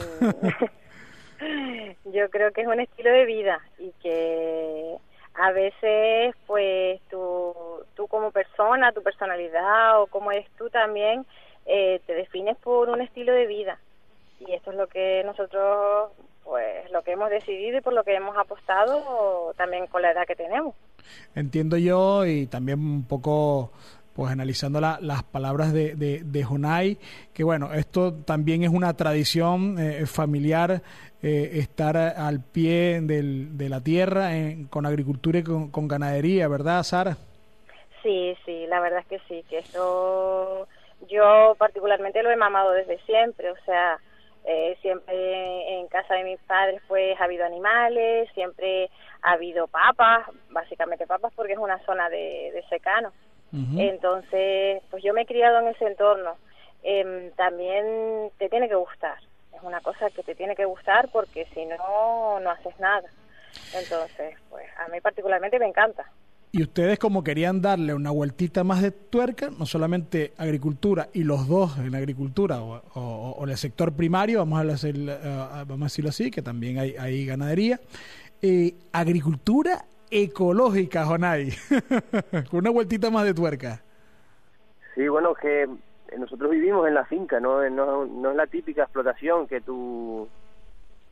yo 2.13 2.29
creo 2.29 2.51
que 2.51 2.61
es 2.61 2.67
un 2.67 2.79
estilo 2.79 3.09
de 3.09 3.25
vida 3.25 3.59
y 3.79 3.91
que 4.03 4.97
a 5.33 5.51
veces, 5.51 6.35
pues 6.45 7.01
tú, 7.09 7.55
tú 7.95 8.05
como 8.07 8.29
persona, 8.29 8.91
tu 8.91 9.01
personalidad 9.01 9.99
o 9.99 10.05
como 10.05 10.31
eres 10.31 10.47
tú 10.59 10.69
también, 10.69 11.25
eh, 11.65 12.01
te 12.05 12.13
defines 12.13 12.57
por 12.57 12.89
un 12.89 13.01
estilo 13.01 13.33
de 13.33 13.47
vida. 13.47 13.79
Y 14.39 14.53
esto 14.53 14.71
es 14.71 14.77
lo 14.77 14.87
que 14.87 15.23
nosotros, 15.25 16.11
pues, 16.43 16.89
lo 16.91 17.03
que 17.03 17.11
hemos 17.11 17.29
decidido 17.29 17.77
y 17.77 17.81
por 17.81 17.93
lo 17.93 18.03
que 18.03 18.15
hemos 18.15 18.37
apostado 18.37 19.53
también 19.55 19.87
con 19.87 20.01
la 20.01 20.11
edad 20.11 20.25
que 20.25 20.35
tenemos. 20.35 20.75
Entiendo 21.35 21.77
yo 21.77 22.25
y 22.25 22.47
también 22.47 22.79
un 22.79 23.05
poco 23.07 23.71
pues 24.13 24.29
analizando 24.31 24.81
las 24.81 25.23
palabras 25.23 25.71
de, 25.71 25.95
de, 25.95 26.43
Jonay, 26.43 26.97
que 27.33 27.45
bueno, 27.45 27.73
esto 27.73 28.13
también 28.13 28.63
es 28.63 28.69
una 28.69 28.93
tradición 28.93 29.79
eh, 29.79 30.05
familiar, 30.05 30.81
eh, 31.23 31.51
estar 31.53 31.95
al 31.95 32.43
pie 32.43 32.99
del, 33.01 33.57
de 33.57 33.69
la 33.69 33.79
tierra 33.79 34.31
con 34.69 34.85
agricultura 34.85 35.39
y 35.39 35.43
con, 35.43 35.71
con, 35.71 35.87
ganadería, 35.87 36.49
¿verdad, 36.49 36.83
Sara? 36.83 37.17
Sí, 38.03 38.35
sí, 38.45 38.65
la 38.67 38.81
verdad 38.81 38.99
es 38.99 39.05
que 39.07 39.19
sí, 39.29 39.45
que 39.49 39.59
esto 39.59 40.67
yo 41.07 41.55
particularmente 41.57 42.23
lo 42.23 42.31
he 42.31 42.35
mamado 42.35 42.71
desde 42.71 42.99
siempre, 42.99 43.51
o 43.51 43.57
sea, 43.65 43.99
eh, 44.43 44.77
siempre 44.81 45.79
en 45.79 45.87
casa 45.87 46.15
de 46.15 46.23
mis 46.23 46.39
padres 46.41 46.81
pues 46.87 47.19
ha 47.19 47.25
habido 47.25 47.45
animales, 47.45 48.29
siempre 48.33 48.89
ha 49.21 49.33
habido 49.33 49.67
papas, 49.67 50.27
básicamente 50.49 51.05
papas 51.05 51.31
porque 51.35 51.53
es 51.53 51.59
una 51.59 51.79
zona 51.85 52.09
de, 52.09 52.63
secano. 52.69 53.11
Entonces, 53.77 54.81
pues 54.89 55.03
yo 55.03 55.13
me 55.13 55.23
he 55.23 55.25
criado 55.25 55.59
en 55.59 55.67
ese 55.67 55.85
entorno. 55.85 56.37
Em, 56.83 57.31
también 57.31 58.31
te 58.37 58.47
tiene 58.47 58.69
que 58.69 58.75
gustar, 58.75 59.17
es 59.53 59.61
una 59.61 59.81
cosa 59.81 60.09
que 60.09 60.23
te 60.23 60.35
tiene 60.35 60.55
que 60.55 60.63
gustar 60.63 61.09
porque 61.11 61.45
si 61.53 61.65
no, 61.65 62.39
no 62.39 62.49
haces 62.49 62.79
nada. 62.79 63.09
Entonces, 63.75 64.37
pues 64.49 64.65
a 64.77 64.87
mí 64.87 65.01
particularmente 65.01 65.59
me 65.59 65.67
encanta. 65.67 66.05
Y 66.53 66.63
ustedes 66.63 66.99
como 66.99 67.23
querían 67.23 67.61
darle 67.61 67.93
una 67.93 68.11
vueltita 68.11 68.65
más 68.65 68.81
de 68.81 68.91
tuerca, 68.91 69.49
no 69.57 69.65
solamente 69.65 70.33
agricultura 70.37 71.07
y 71.13 71.23
los 71.23 71.47
dos 71.47 71.77
en 71.77 71.95
agricultura 71.95 72.61
o, 72.61 73.41
en 73.41 73.49
el 73.49 73.57
sector 73.57 73.93
primario, 73.93 74.39
vamos 74.39 74.59
a, 74.59 74.65
decirlo, 74.65 75.13
eh, 75.13 75.47
vamos 75.65 75.81
a 75.81 75.85
decirlo 75.85 76.09
así, 76.09 76.29
que 76.29 76.41
también 76.41 76.77
hay, 76.77 76.95
hay 76.99 77.25
ganadería, 77.25 77.79
eh, 78.41 78.73
agricultura 78.91 79.85
ecológica, 80.09 81.05
Jonay, 81.05 81.51
con 82.49 82.59
una 82.59 82.69
vueltita 82.69 83.09
más 83.09 83.23
de 83.23 83.33
tuerca. 83.33 83.81
Sí, 84.93 85.07
bueno, 85.07 85.33
que 85.33 85.69
nosotros 86.17 86.51
vivimos 86.51 86.85
en 86.85 86.95
la 86.95 87.05
finca, 87.05 87.39
no, 87.39 87.69
no, 87.69 88.05
no 88.05 88.31
es 88.31 88.35
la 88.35 88.47
típica 88.47 88.83
explotación 88.83 89.47
que 89.47 89.61
tú 89.61 90.27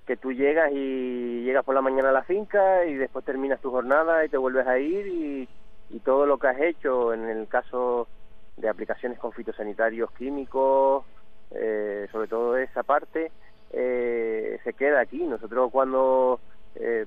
que 0.10 0.18
tú 0.18 0.32
llegas 0.32 0.72
y 0.74 1.44
llegas 1.44 1.64
por 1.64 1.76
la 1.76 1.84
mañana 1.84 2.10
a 2.10 2.12
la 2.12 2.24
finca 2.24 2.84
y 2.84 2.96
después 2.96 3.24
terminas 3.24 3.62
tu 3.62 3.70
jornada 3.70 4.26
y 4.26 4.30
te 4.30 4.38
vuelves 4.38 4.66
a 4.66 4.80
ir 4.80 5.06
y, 5.06 5.48
todo 6.04 6.26
lo 6.26 6.40
que 6.40 6.48
has 6.48 6.60
hecho 6.60 7.14
en 7.14 7.30
el 7.30 7.48
caso 7.48 8.08
de 8.58 8.70
aplicaciones 8.70 9.20
con 9.20 9.34
fitosanitarios 9.34 10.12
químicos, 10.14 11.06
eh, 11.52 12.08
sobre 12.12 12.28
todo 12.28 12.58
esa 12.58 12.82
parte, 12.82 13.32
eh, 13.72 14.60
se 14.64 14.74
queda 14.74 15.02
aquí. 15.02 15.20
Nosotros 15.20 15.70
cuando 15.72 16.40
eh, 16.74 17.06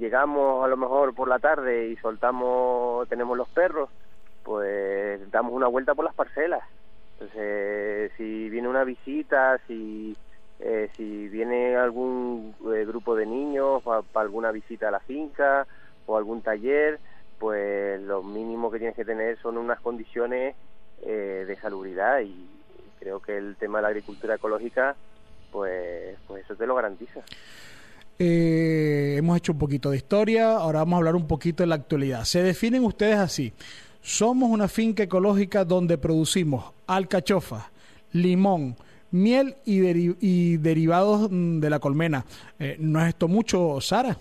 llegamos 0.00 0.64
a 0.64 0.68
lo 0.68 0.76
mejor 0.76 1.14
por 1.14 1.28
la 1.28 1.38
tarde 1.38 1.86
y 1.86 1.96
soltamos, 1.98 3.08
tenemos 3.08 3.38
los 3.38 3.48
perros, 3.50 3.88
pues 4.42 5.30
damos 5.30 5.52
una 5.52 5.68
vuelta 5.68 5.94
por 5.94 6.04
las 6.04 6.14
parcelas. 6.14 6.64
Entonces, 7.12 8.10
si 8.16 8.48
viene 8.50 8.66
una 8.66 8.82
visita, 8.82 9.60
si 9.68 10.16
eh, 10.60 10.88
si 10.96 11.28
viene 11.28 11.76
algún 11.76 12.54
eh, 12.74 12.84
grupo 12.86 13.14
de 13.16 13.26
niños 13.26 13.82
para 13.82 14.02
alguna 14.14 14.52
visita 14.52 14.88
a 14.88 14.92
la 14.92 15.00
finca 15.00 15.66
o 16.06 16.16
algún 16.16 16.42
taller, 16.42 17.00
pues 17.38 18.00
lo 18.02 18.22
mínimo 18.22 18.70
que 18.70 18.78
tienes 18.78 18.96
que 18.96 19.04
tener 19.04 19.38
son 19.40 19.58
unas 19.58 19.80
condiciones 19.80 20.54
eh, 21.02 21.44
de 21.46 21.56
salubridad 21.56 22.20
y 22.20 22.48
creo 22.98 23.20
que 23.20 23.36
el 23.36 23.56
tema 23.56 23.78
de 23.78 23.82
la 23.82 23.88
agricultura 23.88 24.36
ecológica, 24.36 24.96
pues, 25.50 26.16
pues 26.26 26.44
eso 26.44 26.54
te 26.54 26.66
lo 26.66 26.74
garantiza. 26.74 27.20
hemos 28.18 29.36
hecho 29.36 29.52
un 29.52 29.58
poquito 29.58 29.90
de 29.90 29.96
historia, 29.96 30.56
ahora 30.56 30.78
vamos 30.80 30.94
a 30.94 30.96
hablar 30.98 31.16
un 31.16 31.26
poquito 31.26 31.62
de 31.62 31.66
la 31.66 31.74
actualidad. 31.74 32.24
Se 32.24 32.42
definen 32.42 32.84
ustedes 32.84 33.16
así. 33.16 33.52
Somos 34.00 34.50
una 34.50 34.68
finca 34.68 35.02
ecológica 35.02 35.64
donde 35.64 35.98
producimos 35.98 36.72
alcachofa, 36.86 37.70
limón, 38.12 38.76
miel 39.14 39.54
y, 39.64 40.56
derivados 40.56 41.30
mm, 41.30 41.60
de 41.60 41.70
la 41.70 41.78
colmena. 41.78 42.24
Eh, 42.58 42.76
¿No 42.78 43.00
es 43.00 43.08
esto 43.08 43.28
mucho, 43.28 43.80
Sara? 43.80 44.16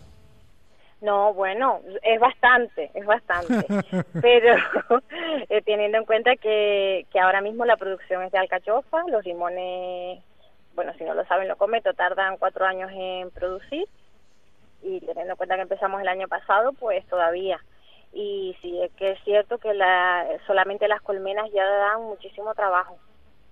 No, 1.01 1.33
bueno, 1.33 1.81
es 2.01 2.19
bastante, 2.19 2.91
es 2.93 3.05
bastante. 3.05 3.65
Pero 4.21 4.55
eh, 5.49 5.61
teniendo 5.63 5.97
en 5.97 6.05
cuenta 6.05 6.35
que, 6.35 7.05
que 7.11 7.19
ahora 7.19 7.41
mismo 7.41 7.65
la 7.65 7.75
producción 7.75 8.23
es 8.23 8.31
de 8.31 8.37
alcachofa, 8.37 9.03
los 9.07 9.25
limones, 9.25 10.23
bueno, 10.75 10.93
si 10.97 11.03
no 11.03 11.13
lo 11.13 11.25
saben, 11.25 11.47
lo 11.47 11.57
cometo, 11.57 11.93
tardan 11.93 12.37
cuatro 12.37 12.65
años 12.65 12.91
en 12.93 13.31
producir. 13.31 13.87
Y 14.83 14.99
teniendo 14.99 15.31
en 15.31 15.37
cuenta 15.37 15.55
que 15.55 15.61
empezamos 15.61 16.01
el 16.01 16.07
año 16.07 16.27
pasado, 16.27 16.73
pues 16.73 17.05
todavía. 17.07 17.59
Y 18.13 18.55
sí, 18.61 18.79
es 18.81 18.91
que 18.93 19.11
es 19.11 19.23
cierto 19.23 19.57
que 19.57 19.73
la, 19.73 20.25
solamente 20.45 20.87
las 20.87 21.01
colmenas 21.01 21.49
ya 21.51 21.65
dan 21.65 22.03
muchísimo 22.03 22.53
trabajo, 22.53 22.97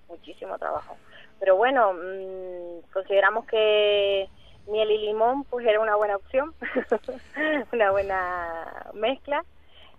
muchísimo 0.07 0.57
trabajo 0.59 0.95
pero 1.41 1.55
bueno, 1.55 1.93
mm, 1.93 2.91
consideramos 2.93 3.47
que 3.47 4.29
miel 4.67 4.91
y 4.91 4.97
limón 4.99 5.43
pues 5.45 5.65
era 5.65 5.79
una 5.79 5.95
buena 5.95 6.15
opción, 6.15 6.53
una 7.73 7.91
buena 7.91 8.91
mezcla. 8.93 9.43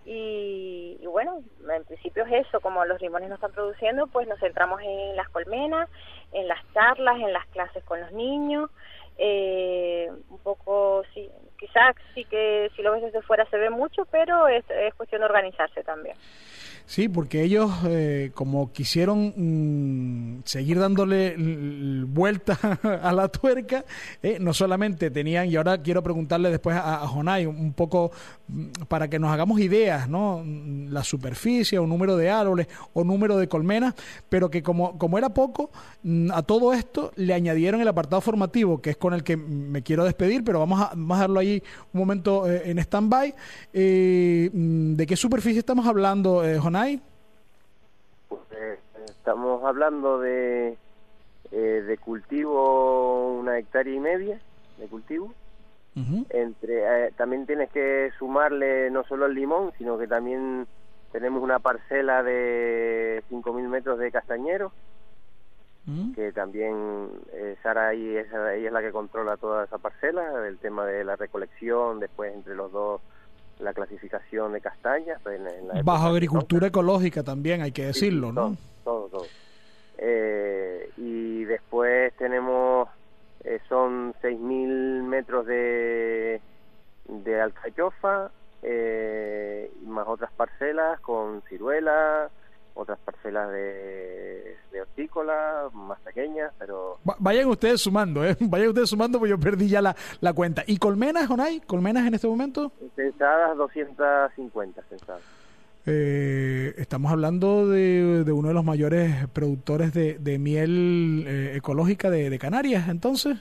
Y, 0.05 0.99
bueno, 1.07 1.43
en 1.69 1.85
principio 1.85 2.25
es 2.25 2.47
eso, 2.47 2.61
como 2.61 2.85
los 2.85 3.01
limones 3.01 3.29
no 3.29 3.37
están 3.37 3.53
produciendo, 3.53 4.07
pues 4.07 4.27
nos 4.27 4.39
centramos 4.41 4.81
en 4.83 5.17
las 5.17 5.29
colmenas, 5.31 5.89
en 6.33 6.49
las 6.49 6.59
charlas, 6.73 7.17
en 7.21 7.33
las 7.33 7.47
clases 7.49 7.85
con 7.85 8.01
los 8.01 8.13
niños, 8.13 8.71
eh, 9.19 10.11
un 10.29 10.39
poco, 10.39 11.03
sí, 11.15 11.29
quizás 11.59 11.95
sí 12.15 12.25
que 12.25 12.71
si 12.75 12.83
lo 12.83 12.93
ves 12.93 13.03
desde 13.03 13.23
fuera 13.23 13.45
se 13.47 13.59
ve 13.59 13.71
mucho, 13.71 14.05
pero 14.07 14.49
es, 14.49 14.65
es 14.71 14.95
cuestión 14.95 15.21
de 15.21 15.27
organizarse 15.27 15.85
también. 15.85 16.17
Sí, 16.87 17.09
porque 17.09 17.43
ellos 17.43 17.71
eh, 17.87 18.33
como 18.35 18.73
quisieron 18.73 19.33
mm, 19.37 20.43
seguir 20.45 20.79
dándole 20.79 21.37
vuelta 22.07 22.59
a 23.03 23.13
la 23.13 23.29
tuerca, 23.29 23.85
eh, 24.23 24.39
no 24.41 24.53
solamente 24.53 25.11
tenían, 25.11 25.49
y 25.49 25.57
ahora 25.57 25.81
quiero 25.81 26.03
preguntarle 26.03 26.51
después 26.51 26.77
a, 26.77 27.03
a 27.03 27.07
Jonay 27.07 27.47
un 27.47 27.73
poco 27.73 28.11
mm, 28.49 28.67
para 28.89 29.09
que 29.09 29.19
nos 29.19 29.31
hagamos 29.31 29.61
ideas, 29.61 30.09
¿no? 30.09 30.45
La 30.89 31.05
superficie 31.05 31.79
o 31.79 31.87
número 31.87 32.17
de 32.17 32.31
árboles 32.31 32.67
o 32.93 33.05
número 33.05 33.37
de 33.37 33.49
colmenas, 33.49 33.95
pero 34.29 34.51
que 34.51 34.63
como, 34.63 34.99
como 34.99 35.19
era 35.19 35.33
poco, 35.33 35.71
mm, 36.03 36.31
a 36.33 36.43
todo 36.43 36.73
esto 36.73 37.13
le 37.17 37.33
añadieron 37.33 37.81
el 37.81 37.89
apartado 37.89 38.21
formativo, 38.21 38.83
que 38.83 38.91
es 38.91 38.97
con 38.97 39.15
el 39.15 39.23
que 39.23 39.37
me 39.37 39.83
quiero 39.83 40.05
despedir, 40.05 40.45
pero 40.45 40.59
vamos 40.59 40.81
a, 40.81 40.91
vamos 40.95 41.19
dejarlo 41.19 41.41
ahí 41.41 41.63
un 41.93 42.01
momento 42.01 42.51
eh, 42.51 42.63
en 42.67 42.79
stand-by. 42.79 43.35
¿De 43.73 45.07
qué 45.07 45.17
superficie 45.17 45.59
estamos 45.59 45.87
hablando, 45.87 46.43
Jonay? 46.61 46.72
Pues, 48.29 48.41
eh, 48.53 48.79
estamos 49.05 49.63
hablando 49.63 50.19
de, 50.21 50.79
eh, 51.51 51.57
de 51.57 51.99
cultivo 51.99 53.35
una 53.35 53.59
hectárea 53.59 53.95
y 53.95 54.01
media 54.01 54.41
de 54.79 54.89
cultivo. 54.89 55.35
Entre 56.31 57.09
eh, 57.09 57.13
también 57.19 57.45
tienes 57.45 57.71
que 57.71 58.11
sumarle 58.19 58.91
no 58.91 59.05
solo 59.05 59.27
el 59.27 59.35
limón, 59.35 59.73
sino 59.77 59.99
que 59.99 60.09
también 60.09 60.67
tenemos 61.13 61.43
una 61.43 61.59
parcela 61.59 62.23
de 62.23 63.23
5.000 63.31 63.69
metros 63.69 63.99
de 63.99 64.11
castañero, 64.11 64.73
que 66.15 66.33
también 66.33 67.11
Sara 67.63 67.89
ahí 67.89 68.17
es, 68.17 68.29
ella 68.33 68.69
es 68.69 68.73
la 68.73 68.81
que 68.81 68.93
controla 68.93 69.37
toda 69.37 69.65
esa 69.65 69.77
parcela, 69.77 70.49
el 70.49 70.57
tema 70.57 70.87
de 70.87 71.05
la 71.05 71.17
recolección, 71.17 72.01
después 72.01 72.33
entre 72.33 72.55
los 72.55 72.73
dos 72.73 73.03
la 73.63 73.73
clasificación 73.73 74.53
de 74.53 74.61
castañas. 74.61 75.21
Pues, 75.23 75.41
Bajo 75.85 76.07
agricultura 76.07 76.67
ecológica 76.67 77.23
también, 77.23 77.63
hay 77.63 77.73
que 77.73 77.87
decirlo, 77.87 78.33
¿no? 78.33 78.57
Todo, 78.85 79.09
todo. 79.09 79.27
Eh, 79.99 80.91
y 80.97 81.45
después 81.45 82.13
tenemos, 82.17 82.89
eh, 83.45 83.61
son 83.69 84.15
6.000 84.23 85.03
metros 85.03 85.47
de, 85.47 86.41
de 87.07 87.41
alcachofa, 87.41 88.31
eh, 88.63 89.71
más 89.87 90.07
otras 90.09 90.33
parcelas 90.33 91.01
con 91.01 91.43
ciruelas, 91.49 92.31
otras 92.75 92.99
parcelas 93.01 93.51
de, 93.51 94.57
de 94.73 94.81
hortícola 94.81 95.69
más 95.73 96.01
pequeñas, 96.01 96.53
pero... 96.59 96.99
vayan 97.19 97.49
ustedes 97.49 97.81
sumando, 97.81 98.25
¿eh? 98.25 98.37
Vayan 98.41 98.69
ustedes 98.69 98.89
sumando 98.91 99.19
porque 99.19 99.31
yo 99.31 99.39
perdí 99.39 99.69
ya 99.69 99.83
la, 99.83 99.95
la 100.21 100.33
cuenta. 100.33 100.63
¿Y 100.67 100.79
colmenas, 100.79 101.27
Jonay? 101.29 101.61
¿Colmenas 101.61 102.07
en 102.07 102.15
este 102.15 102.27
momento? 102.27 102.73
Censadas 102.97 103.57
250 103.57 104.83
censadas. 104.89 105.23
Eh, 105.85 106.75
estamos 106.77 107.11
hablando 107.11 107.69
de, 107.69 108.23
de, 108.25 108.33
uno 108.33 108.49
de 108.49 108.55
los 108.55 108.65
mayores 108.65 109.27
productores 109.33 109.93
de, 109.93 110.17
de 110.19 110.39
miel 110.39 111.25
eh, 111.27 111.57
ecológica 111.57 112.09
de, 112.09 112.31
de, 112.31 112.39
Canarias, 112.39 112.89
entonces. 112.89 113.37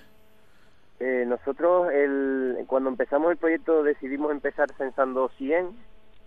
Eh, 1.00 1.24
nosotros, 1.28 1.91
el, 1.94 2.58
cuando 2.65 2.89
empezamos 2.89 3.32
el 3.32 3.38
proyecto, 3.38 3.84
decidimos 3.84 4.32
empezar 4.32 4.72
censando 4.76 5.30
100 5.38 5.67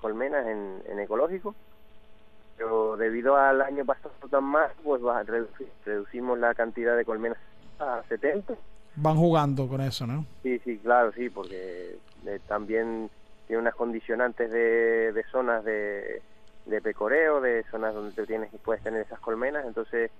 colmenas 0.00 0.46
en, 0.46 0.82
en 0.88 1.00
ecológico 1.00 1.54
pero 2.56 2.96
debido 2.96 3.36
al 3.36 3.62
año 3.62 3.84
pasado 3.84 4.14
tan 4.30 4.44
más, 4.44 4.70
pues 4.82 5.00
reducimos 5.84 6.38
la 6.38 6.54
cantidad 6.54 6.96
de 6.96 7.04
colmenas 7.04 7.38
a 7.78 8.02
70. 8.08 8.54
Van 8.96 9.16
jugando 9.16 9.66
con 9.68 9.80
eso, 9.80 10.06
¿no? 10.06 10.24
Sí, 10.42 10.60
sí, 10.60 10.78
claro, 10.78 11.12
sí, 11.12 11.28
porque 11.28 11.98
eh, 12.26 12.40
también 12.46 13.10
tiene 13.46 13.60
unas 13.60 13.74
condicionantes 13.74 14.50
de, 14.50 15.24
zonas 15.30 15.64
de, 15.64 16.22
de 16.66 16.80
pecoreo, 16.80 17.40
de 17.40 17.64
zonas 17.70 17.94
donde 17.94 18.12
tú 18.14 18.24
tienes 18.24 18.52
y 18.54 18.58
puedes 18.58 18.82
tener 18.82 19.02
esas 19.02 19.20
colmenas, 19.20 19.66
entonces 19.66 20.10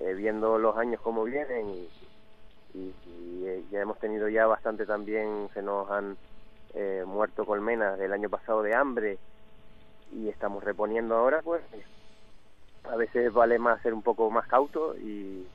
eh, 0.00 0.14
viendo 0.14 0.58
los 0.58 0.76
años 0.76 1.00
como 1.00 1.24
vienen 1.24 1.68
y, 1.68 1.88
eh, 3.44 3.62
ya 3.70 3.80
hemos 3.80 3.98
tenido 3.98 4.28
ya 4.28 4.46
bastante 4.46 4.86
también, 4.86 5.48
se 5.52 5.62
nos 5.62 5.90
han 5.90 6.16
eh, 6.74 7.04
muerto 7.06 7.44
colmenas 7.44 7.98
del 7.98 8.12
año 8.12 8.30
pasado 8.30 8.62
de 8.62 8.74
hambre 8.74 9.18
y 10.12 10.28
estamos 10.28 10.62
reponiendo 10.62 11.16
ahora, 11.16 11.40
pues 11.42 11.62
a 12.84 12.96
veces 12.96 13.32
vale 13.32 13.58
más 13.58 13.80
ser 13.82 13.94
un 13.94 14.02
poco 14.02 14.30
más 14.30 14.46
cauto 14.46 14.96
y, 14.96 15.46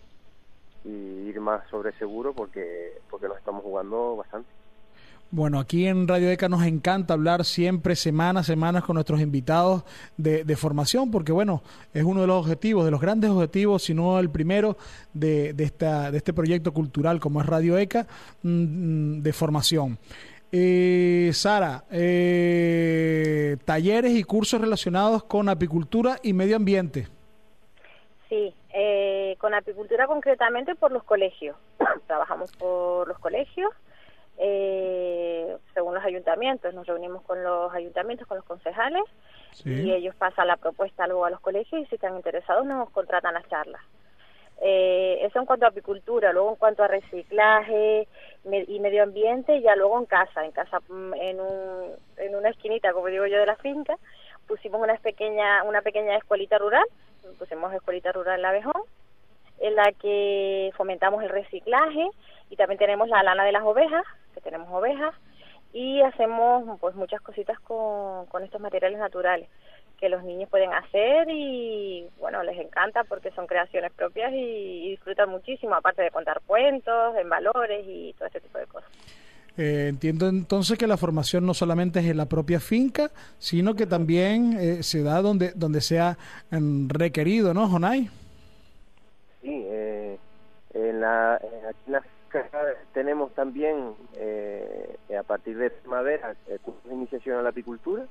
ir 0.85 1.41
más 1.41 1.67
sobre 1.69 1.91
seguro 1.97 2.33
porque, 2.33 2.93
porque 3.09 3.27
nos 3.27 3.37
estamos 3.37 3.61
jugando 3.61 4.15
bastante. 4.15 4.47
Bueno, 5.29 5.59
aquí 5.59 5.85
en 5.85 6.07
Radio 6.07 6.29
ECA 6.31 6.47
nos 6.47 6.63
encanta 6.63 7.13
hablar 7.13 7.43
siempre, 7.43 7.97
semanas, 7.97 8.45
semanas, 8.45 8.85
con 8.85 8.93
nuestros 8.93 9.19
invitados 9.19 9.83
de, 10.15 10.45
de, 10.45 10.55
formación, 10.55 11.11
porque 11.11 11.33
bueno, 11.33 11.61
es 11.93 12.05
uno 12.05 12.21
de 12.21 12.27
los 12.27 12.37
objetivos, 12.37 12.85
de 12.85 12.91
los 12.91 13.01
grandes 13.01 13.29
objetivos, 13.29 13.83
si 13.83 13.93
no 13.93 14.17
el 14.19 14.29
primero, 14.29 14.77
de, 15.13 15.51
de, 15.51 15.65
esta, 15.65 16.11
de 16.11 16.17
este 16.19 16.31
proyecto 16.31 16.73
cultural 16.73 17.19
como 17.19 17.41
es 17.41 17.45
Radio 17.47 17.77
ECA, 17.77 18.07
mm, 18.43 19.19
de 19.19 19.33
formación. 19.33 19.97
Eh, 20.51 21.31
Sara, 21.33 21.83
eh, 21.91 23.57
talleres 23.65 24.13
y 24.13 24.23
cursos 24.23 24.61
relacionados 24.61 25.23
con 25.23 25.49
apicultura 25.49 26.17
y 26.23 26.33
medio 26.33 26.55
ambiente. 26.55 27.07
Sí, 28.29 28.53
eh, 28.73 29.35
con 29.39 29.53
apicultura 29.53 30.07
concretamente 30.07 30.75
por 30.75 30.91
los 30.91 31.03
colegios. 31.03 31.57
Trabajamos 32.07 32.51
por 32.53 33.07
los 33.07 33.19
colegios 33.19 33.71
eh, 34.37 35.57
según 35.73 35.95
los 35.95 36.03
ayuntamientos. 36.03 36.73
Nos 36.73 36.87
reunimos 36.87 37.23
con 37.23 37.43
los 37.43 37.73
ayuntamientos, 37.73 38.27
con 38.27 38.37
los 38.37 38.45
concejales, 38.45 39.03
y 39.65 39.91
ellos 39.91 40.15
pasan 40.15 40.47
la 40.47 40.57
propuesta 40.57 41.07
luego 41.07 41.25
a 41.25 41.29
los 41.31 41.39
colegios 41.39 41.81
y 41.81 41.85
si 41.87 41.95
están 41.95 42.15
interesados 42.15 42.65
nos 42.65 42.89
contratan 42.91 43.33
las 43.33 43.47
charlas. 43.49 43.81
Eh, 44.59 45.19
eso 45.21 45.39
en 45.39 45.45
cuanto 45.45 45.65
a 45.65 45.69
apicultura, 45.69 46.33
luego 46.33 46.49
en 46.49 46.55
cuanto 46.55 46.83
a 46.83 46.87
reciclaje 46.87 48.07
y 48.43 48.79
medio 48.79 49.03
ambiente, 49.03 49.61
ya 49.61 49.75
luego 49.75 49.99
en 49.99 50.05
casa, 50.05 50.45
en 50.45 50.51
casa 50.51 50.79
mm, 50.87 51.13
en, 51.15 51.39
un, 51.39 51.91
en 52.17 52.35
una 52.35 52.49
esquinita, 52.49 52.93
como 52.93 53.07
digo 53.07 53.27
yo, 53.27 53.37
de 53.37 53.45
la 53.45 53.55
finca, 53.57 53.95
pusimos 54.47 54.81
una 54.81 54.95
pequeña, 54.95 55.63
una 55.63 55.81
pequeña 55.81 56.17
escuelita 56.17 56.57
rural, 56.57 56.85
pusimos 57.37 57.73
escuelita 57.73 58.11
rural 58.11 58.41
la 58.41 58.49
Abejón, 58.49 58.81
en 59.59 59.75
la 59.75 59.91
que 59.91 60.71
fomentamos 60.75 61.23
el 61.23 61.29
reciclaje 61.29 62.09
y 62.49 62.55
también 62.55 62.79
tenemos 62.79 63.09
la 63.09 63.23
lana 63.23 63.43
de 63.43 63.51
las 63.51 63.63
ovejas, 63.63 64.05
que 64.33 64.41
tenemos 64.41 64.69
ovejas, 64.71 65.13
y 65.73 66.01
hacemos 66.01 66.79
pues 66.79 66.95
muchas 66.95 67.21
cositas 67.21 67.59
con, 67.59 68.25
con 68.27 68.43
estos 68.43 68.61
materiales 68.61 68.97
naturales 68.97 69.49
que 69.99 70.09
los 70.09 70.23
niños 70.23 70.49
pueden 70.49 70.73
hacer 70.73 71.27
y 71.29 72.07
bueno, 72.19 72.43
les 72.43 72.57
encanta 72.57 73.03
porque 73.03 73.31
son 73.31 73.47
creaciones 73.47 73.91
propias 73.93 74.31
y, 74.33 74.91
disfrutan 74.91 75.29
muchísimo, 75.29 75.75
aparte 75.75 76.01
de 76.01 76.11
contar 76.11 76.41
cuentos, 76.45 77.15
en 77.17 77.29
valores 77.29 77.83
y 77.87 78.13
todo 78.17 78.27
ese 78.27 78.41
tipo 78.41 78.57
de 78.57 78.65
cosas. 78.67 78.89
Eh, 79.57 79.87
entiendo 79.89 80.27
entonces 80.27 80.77
que 80.77 80.85
la 80.85 80.97
formación 80.97 81.45
no 81.45 81.53
solamente 81.53 81.99
es 81.99 82.05
en 82.05 82.17
la 82.17 82.27
propia 82.27 82.59
finca, 82.59 83.09
sino 83.39 83.75
que 83.75 83.87
también 83.87 84.55
eh, 84.59 84.83
se 84.83 85.01
da 85.01 85.21
donde 85.21 85.51
donde 85.55 85.81
sea 85.81 86.17
mm, 86.51 86.89
requerido, 86.89 87.53
¿no, 87.55 87.67
Jonay? 87.67 88.07
Sí, 89.41 89.65
eh, 89.65 90.17
en 90.75 91.01
la, 91.01 91.35
aquí 91.35 91.81
en 91.87 91.93
la 91.93 92.03
tenemos 92.93 93.33
también, 93.33 93.95
eh, 94.17 94.95
a 95.17 95.23
partir 95.23 95.57
de 95.57 95.69
primavera, 95.69 96.35
cursos 96.61 96.83
de 96.85 96.93
iniciación 96.93 97.39
a 97.39 97.41
la 97.41 97.49
apicultura, 97.49 98.05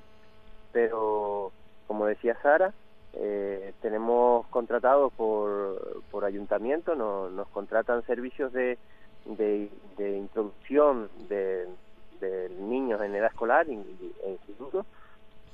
pero 0.73 1.53
como 1.87 2.07
decía 2.07 2.37
Sara, 2.43 2.73
eh, 3.15 3.73
tenemos 3.81 4.47
contratados 4.49 5.13
por, 5.15 6.03
por 6.11 6.25
ayuntamiento, 6.25 6.95
nos 6.95 7.49
contratan 7.49 8.05
servicios 8.05 8.53
de, 8.53 8.79
de, 9.25 10.17
introducción 10.17 11.09
de, 11.29 11.67
niños 12.61 13.01
en 13.03 13.15
edad 13.15 13.31
escolar 13.31 13.67
e 13.69 14.31
institutos 14.31 14.87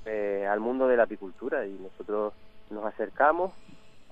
eh, 0.07 0.47
al 0.51 0.61
mundo 0.61 0.89
de 0.89 0.97
la 0.97 1.05
apicultura. 1.05 1.67
Y 1.67 1.73
nosotros 1.75 2.33
nos 2.71 2.85
acercamos 2.85 3.53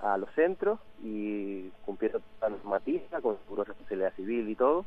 a 0.00 0.16
los 0.16 0.30
centros 0.34 0.78
y 1.02 1.68
cumpliendo 1.84 2.20
la 2.40 2.50
normativa 2.50 3.20
con 3.20 3.36
de 3.48 3.64
responsabilidad 3.64 4.12
civil 4.14 4.48
y 4.48 4.54
todo, 4.54 4.84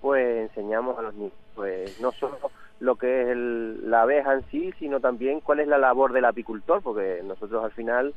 pues 0.00 0.48
enseñamos 0.48 0.98
a 0.98 1.02
los 1.02 1.14
niños, 1.14 1.32
pues 1.54 2.00
no 2.00 2.12
solo 2.12 2.38
lo 2.80 2.96
que 2.96 3.22
es 3.22 3.28
el, 3.28 3.90
la 3.90 4.02
abeja 4.02 4.34
en 4.34 4.42
sí, 4.50 4.72
sino 4.78 5.00
también 5.00 5.40
cuál 5.40 5.60
es 5.60 5.68
la 5.68 5.78
labor 5.78 6.12
del 6.12 6.24
apicultor, 6.24 6.82
porque 6.82 7.20
nosotros 7.22 7.62
al 7.64 7.72
final 7.72 8.14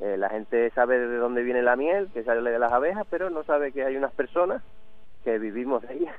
eh, 0.00 0.16
la 0.16 0.28
gente 0.28 0.70
sabe 0.70 0.98
de 0.98 1.16
dónde 1.16 1.42
viene 1.42 1.62
la 1.62 1.76
miel, 1.76 2.08
que 2.12 2.22
sale 2.22 2.48
de 2.50 2.58
las 2.58 2.72
abejas, 2.72 3.06
pero 3.10 3.30
no 3.30 3.42
sabe 3.42 3.72
que 3.72 3.84
hay 3.84 3.96
unas 3.96 4.12
personas 4.12 4.62
que 5.24 5.38
vivimos 5.38 5.82
de 5.82 5.94
ellas 5.94 6.16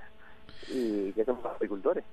y 0.69 1.13
que 1.13 1.23
somos 1.23 1.45
apicultores 1.45 2.03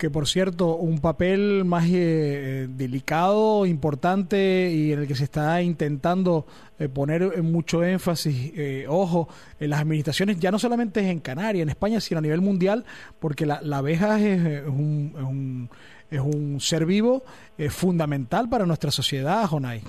que 0.00 0.08
por 0.08 0.26
cierto, 0.26 0.76
un 0.76 0.98
papel 0.98 1.66
más 1.66 1.84
eh, 1.92 2.66
delicado, 2.70 3.66
importante 3.66 4.70
y 4.70 4.94
en 4.94 5.00
el 5.00 5.06
que 5.06 5.14
se 5.14 5.24
está 5.24 5.60
intentando 5.60 6.46
eh, 6.78 6.88
poner 6.88 7.42
mucho 7.42 7.84
énfasis, 7.84 8.50
eh, 8.56 8.86
ojo, 8.88 9.28
en 9.60 9.68
las 9.68 9.80
administraciones, 9.80 10.40
ya 10.40 10.50
no 10.50 10.58
solamente 10.58 11.00
es 11.00 11.06
en 11.08 11.20
Canarias, 11.20 11.64
en 11.64 11.68
España, 11.68 12.00
sino 12.00 12.16
a 12.16 12.22
nivel 12.22 12.40
mundial, 12.40 12.86
porque 13.18 13.44
la, 13.44 13.60
abeja 13.76 14.18
es, 14.18 14.66
un, 14.66 15.12
es, 15.14 15.22
un, 15.22 15.70
es 16.10 16.20
un 16.20 16.60
ser 16.60 16.86
vivo 16.86 17.22
fundamental 17.68 18.48
para 18.48 18.64
nuestra 18.64 18.90
sociedad, 18.90 19.44
Jonay. 19.48 19.82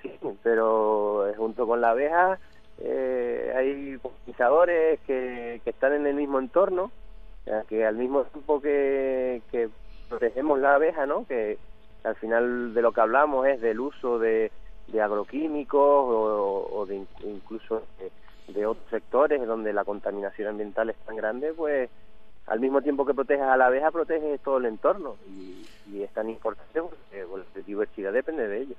Sí, 0.00 0.10
pero 0.42 1.26
junto 1.36 1.66
con 1.66 1.82
la 1.82 1.90
abeja 1.90 2.38
hay 3.58 3.98
polinizadores 3.98 5.00
que, 5.06 5.60
que 5.62 5.70
están 5.70 5.92
en 5.92 6.06
el 6.06 6.14
mismo 6.14 6.38
entorno 6.38 6.90
que 7.68 7.84
al 7.84 7.96
mismo 7.96 8.24
tiempo 8.24 8.60
que, 8.60 9.42
protegemos 10.08 10.58
la 10.60 10.74
abeja, 10.74 11.06
¿no? 11.06 11.26
Que 11.26 11.58
al 12.04 12.14
final 12.16 12.74
de 12.74 12.82
lo 12.82 12.92
que 12.92 13.00
hablamos 13.00 13.46
es 13.46 13.60
del 13.60 13.80
uso 13.80 14.18
de, 14.18 14.50
de 14.88 15.00
agroquímicos 15.00 15.80
o, 15.82 16.86
de 16.86 17.04
incluso 17.24 17.82
de, 18.48 18.66
otros 18.66 18.88
sectores 18.90 19.46
donde 19.46 19.72
la 19.72 19.84
contaminación 19.84 20.48
ambiental 20.48 20.90
es 20.90 20.96
tan 21.06 21.16
grande, 21.16 21.52
pues 21.54 21.88
al 22.46 22.60
mismo 22.60 22.82
tiempo 22.82 23.06
que 23.06 23.14
proteges 23.14 23.44
a 23.44 23.56
la 23.56 23.66
abeja, 23.66 23.90
proteges 23.90 24.40
todo 24.42 24.58
el 24.58 24.66
entorno 24.66 25.16
y, 25.28 25.64
es 26.02 26.10
tan 26.10 26.28
importante 26.28 26.82
porque 26.82 27.24
la 27.54 27.62
diversidad 27.62 28.12
depende 28.12 28.48
de 28.48 28.62
ello. 28.62 28.74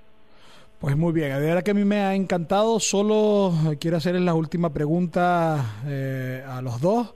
Pues 0.80 0.98
muy 0.98 1.14
bien, 1.14 1.30
de 1.30 1.46
verdad 1.46 1.64
que 1.64 1.72
a 1.72 1.76
mí 1.76 1.86
me 1.86 2.02
ha 2.02 2.14
encantado. 2.14 2.80
Solo 2.80 3.54
quiero 3.80 3.98
hacerles 3.98 4.24
la 4.24 4.34
última 4.34 4.72
pregunta 4.72 5.82
eh, 5.88 6.44
a 6.46 6.62
los 6.62 6.82
dos. 6.82 7.14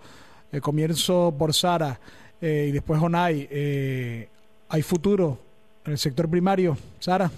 Eh, 0.51 0.62
comienzo 0.62 1.31
por 1.38 1.53
Sara 1.53 1.99
eh, 2.41 2.65
y 2.69 2.71
después 2.71 2.99
Onay. 2.99 3.47
Eh, 3.51 4.27
¿Hay 4.69 4.81
futuro 4.81 5.38
en 5.85 5.91
el 5.91 5.97
sector 5.97 6.29
primario, 6.29 6.75
Sara? 6.99 7.29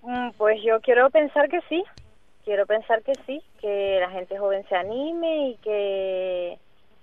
Mm, 0.00 0.30
pues 0.38 0.62
yo 0.64 0.80
quiero 0.80 1.10
pensar 1.10 1.50
que 1.50 1.60
sí, 1.68 1.84
quiero 2.44 2.66
pensar 2.66 3.02
que 3.02 3.12
sí, 3.26 3.42
que 3.60 3.98
la 4.00 4.10
gente 4.10 4.38
joven 4.38 4.64
se 4.68 4.76
anime 4.76 5.50
y 5.50 5.56
que, 5.56 6.58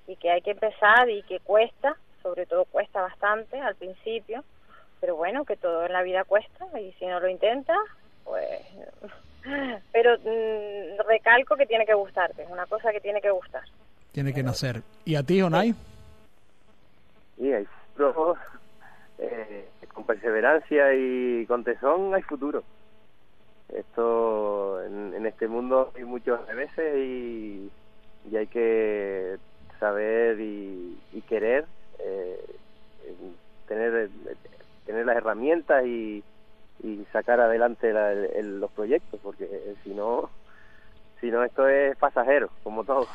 y 0.07 0.15
que 0.15 0.31
hay 0.31 0.41
que 0.41 0.51
empezar 0.51 1.09
y 1.09 1.21
que 1.23 1.39
cuesta, 1.41 1.95
sobre 2.23 2.47
todo 2.47 2.65
cuesta 2.65 3.01
bastante 3.01 3.59
al 3.59 3.75
principio, 3.75 4.43
pero 4.99 5.15
bueno, 5.15 5.45
que 5.45 5.57
todo 5.57 5.85
en 5.85 5.93
la 5.93 6.01
vida 6.01 6.23
cuesta 6.23 6.65
y 6.79 6.91
si 6.93 7.05
no 7.05 7.19
lo 7.19 7.29
intentas, 7.29 7.77
pues... 8.23 8.47
Pero 9.93 10.17
mm, 10.17 11.07
recalco 11.07 11.55
que 11.55 11.65
tiene 11.65 11.85
que 11.85 11.93
gustarte, 11.93 12.43
es 12.43 12.49
una 12.49 12.65
cosa 12.65 12.91
que 12.91 12.99
tiene 12.99 13.21
que 13.21 13.31
gustar 13.31 13.63
tiene 14.12 14.34
que 14.34 14.43
nacer. 14.43 14.82
¿Y 15.06 15.15
a 15.15 15.24
ti, 15.24 15.41
Onay? 15.41 15.74
Sí, 17.38 17.54
hay 17.54 17.65
futuro. 17.93 18.38
Eh, 19.17 19.67
con 19.93 20.06
perseverancia 20.06 20.93
y 20.93 21.45
con 21.45 21.63
tesón 21.63 22.13
hay 22.13 22.22
futuro. 22.22 22.63
Esto, 23.69 24.82
en, 24.84 25.26
este 25.26 25.48
mundo 25.48 25.91
hay 25.95 26.06
muchos 26.06 26.45
veces 26.48 26.95
y, 26.98 27.69
y 28.32 28.36
hay 28.36 28.48
que 28.48 29.38
saber 29.80 30.39
y, 30.39 30.98
querer 31.28 31.65
eh, 32.00 32.43
tener, 33.67 34.10
tener 34.86 35.06
las 35.06 35.17
herramientas 35.17 35.86
y, 35.86 36.24
y 36.82 37.06
sacar 37.12 37.39
adelante 37.39 37.93
los 38.41 38.72
proyectos, 38.72 39.19
porque 39.22 39.76
si 39.84 39.91
no, 39.91 40.30
si 41.19 41.30
no 41.30 41.43
esto 41.43 41.67
es 41.67 41.95
pasajero, 41.98 42.50
como 42.63 42.84
todo. 42.84 43.08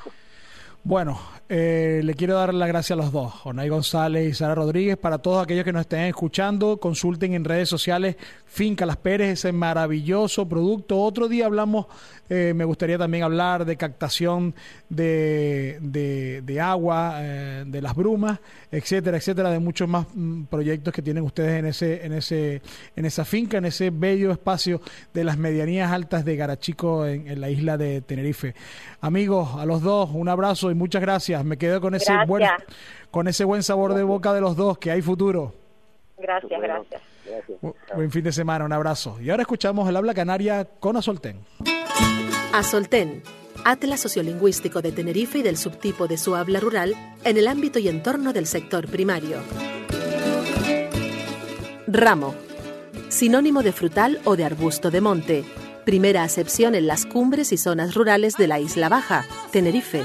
Bueno, 0.87 1.19
eh, 1.49 2.03
le 2.05 2.13
quiero 2.13 2.35
dar 2.35 2.53
las 2.53 2.69
gracias 2.69 2.99
a 2.99 3.03
los 3.03 3.11
dos, 3.11 3.33
Jonay 3.33 3.71
González 3.71 4.29
y 4.29 4.35
Sara 4.35 4.55
Rodríguez. 4.55 4.99
Para 4.99 5.17
todos 5.17 5.43
aquellos 5.43 5.65
que 5.65 5.73
nos 5.73 5.81
estén 5.81 6.01
escuchando, 6.01 6.77
consulten 6.79 7.33
en 7.33 7.45
redes 7.45 7.71
sociales 7.71 8.17
Finca 8.45 8.85
Las 8.85 8.99
Pérez, 8.99 9.31
ese 9.31 9.53
maravilloso 9.53 10.47
producto. 10.47 11.01
Otro 11.01 11.27
día 11.27 11.47
hablamos, 11.47 11.87
eh, 12.29 12.53
me 12.55 12.65
gustaría 12.65 12.99
también 12.99 13.25
hablar 13.25 13.65
de 13.65 13.77
captación 13.77 14.55
de, 14.89 15.79
de, 15.81 16.61
agua, 16.61 17.17
eh, 17.19 17.65
de 17.67 17.83
las 17.83 17.95
brumas, 17.95 18.41
etcétera, 18.71 19.17
etcétera, 19.17 19.51
de 19.51 19.59
muchos 19.59 19.89
más 19.89 20.07
mm, 20.15 20.45
proyectos 20.45 20.95
que 20.95 21.03
tienen 21.03 21.25
ustedes 21.25 21.59
en 21.59 21.67
ese, 21.67 22.05
en 22.07 22.13
ese, 22.13 22.63
en 22.95 23.05
esa 23.05 23.25
finca, 23.25 23.59
en 23.59 23.65
ese 23.67 23.91
bello 23.91 24.33
espacio 24.33 24.81
de 25.13 25.25
las 25.25 25.37
medianías 25.37 25.91
altas 25.93 26.25
de 26.25 26.37
Garachico 26.37 27.07
en, 27.07 27.41
la 27.41 27.51
isla 27.51 27.77
de 27.77 28.01
Tenerife. 28.01 28.55
Amigos, 29.01 29.51
a 29.59 29.67
los 29.67 29.83
dos, 29.83 30.11
un 30.13 30.29
abrazo 30.29 30.71
muchas 30.75 31.03
gracias. 31.03 31.45
Me 31.45 31.57
quedo 31.57 31.81
con 31.81 31.95
ese 31.95 32.13
buen, 32.27 32.49
con 33.11 33.29
ese 33.29 33.45
buen 33.45 33.63
sabor 33.63 33.95
de 33.95 34.03
boca 34.03 34.33
de 34.33 34.41
los 34.41 34.57
dos, 34.57 34.79
que 34.79 34.91
hay 34.91 35.03
futuro. 35.03 35.55
Gracias, 36.19 36.61
gracias. 36.61 37.03
Buen 37.95 38.11
fin 38.11 38.25
de 38.25 38.33
semana, 38.33 38.65
un 38.65 38.73
abrazo. 38.73 39.19
Y 39.21 39.31
ahora 39.31 39.43
escuchamos 39.43 39.89
el 39.89 39.97
habla 39.97 40.15
canaria 40.15 40.65
con 40.81 40.97
Azolten. 40.97 41.41
Azolten, 42.53 43.23
atlas 43.65 44.01
sociolingüístico 44.01 44.83
de 44.83 44.93
Tenerife 44.93 45.39
y 45.39 45.43
del 45.43 45.57
subtipo 45.57 46.07
de 46.07 46.19
su 46.19 46.37
habla 46.37 46.61
rural 46.61 46.95
en 47.25 47.37
el 47.37 47.49
ámbito 47.49 47.79
y 47.79 47.89
entorno 47.89 48.33
del 48.33 48.47
sector 48.47 48.89
primario. 48.89 49.39
Ramo, 51.87 52.35
sinónimo 53.09 53.63
de 53.63 53.73
frutal 53.73 54.21
o 54.25 54.37
de 54.37 54.45
arbusto 54.45 54.91
de 54.91 55.01
monte. 55.01 55.45
Primera 55.85 56.23
acepción 56.23 56.75
en 56.75 56.87
las 56.87 57.05
cumbres 57.07 57.53
y 57.53 57.57
zonas 57.57 57.95
rurales 57.95 58.37
de 58.37 58.49
la 58.49 58.59
Isla 58.59 58.89
Baja, 58.89 59.25
Tenerife. 59.53 60.05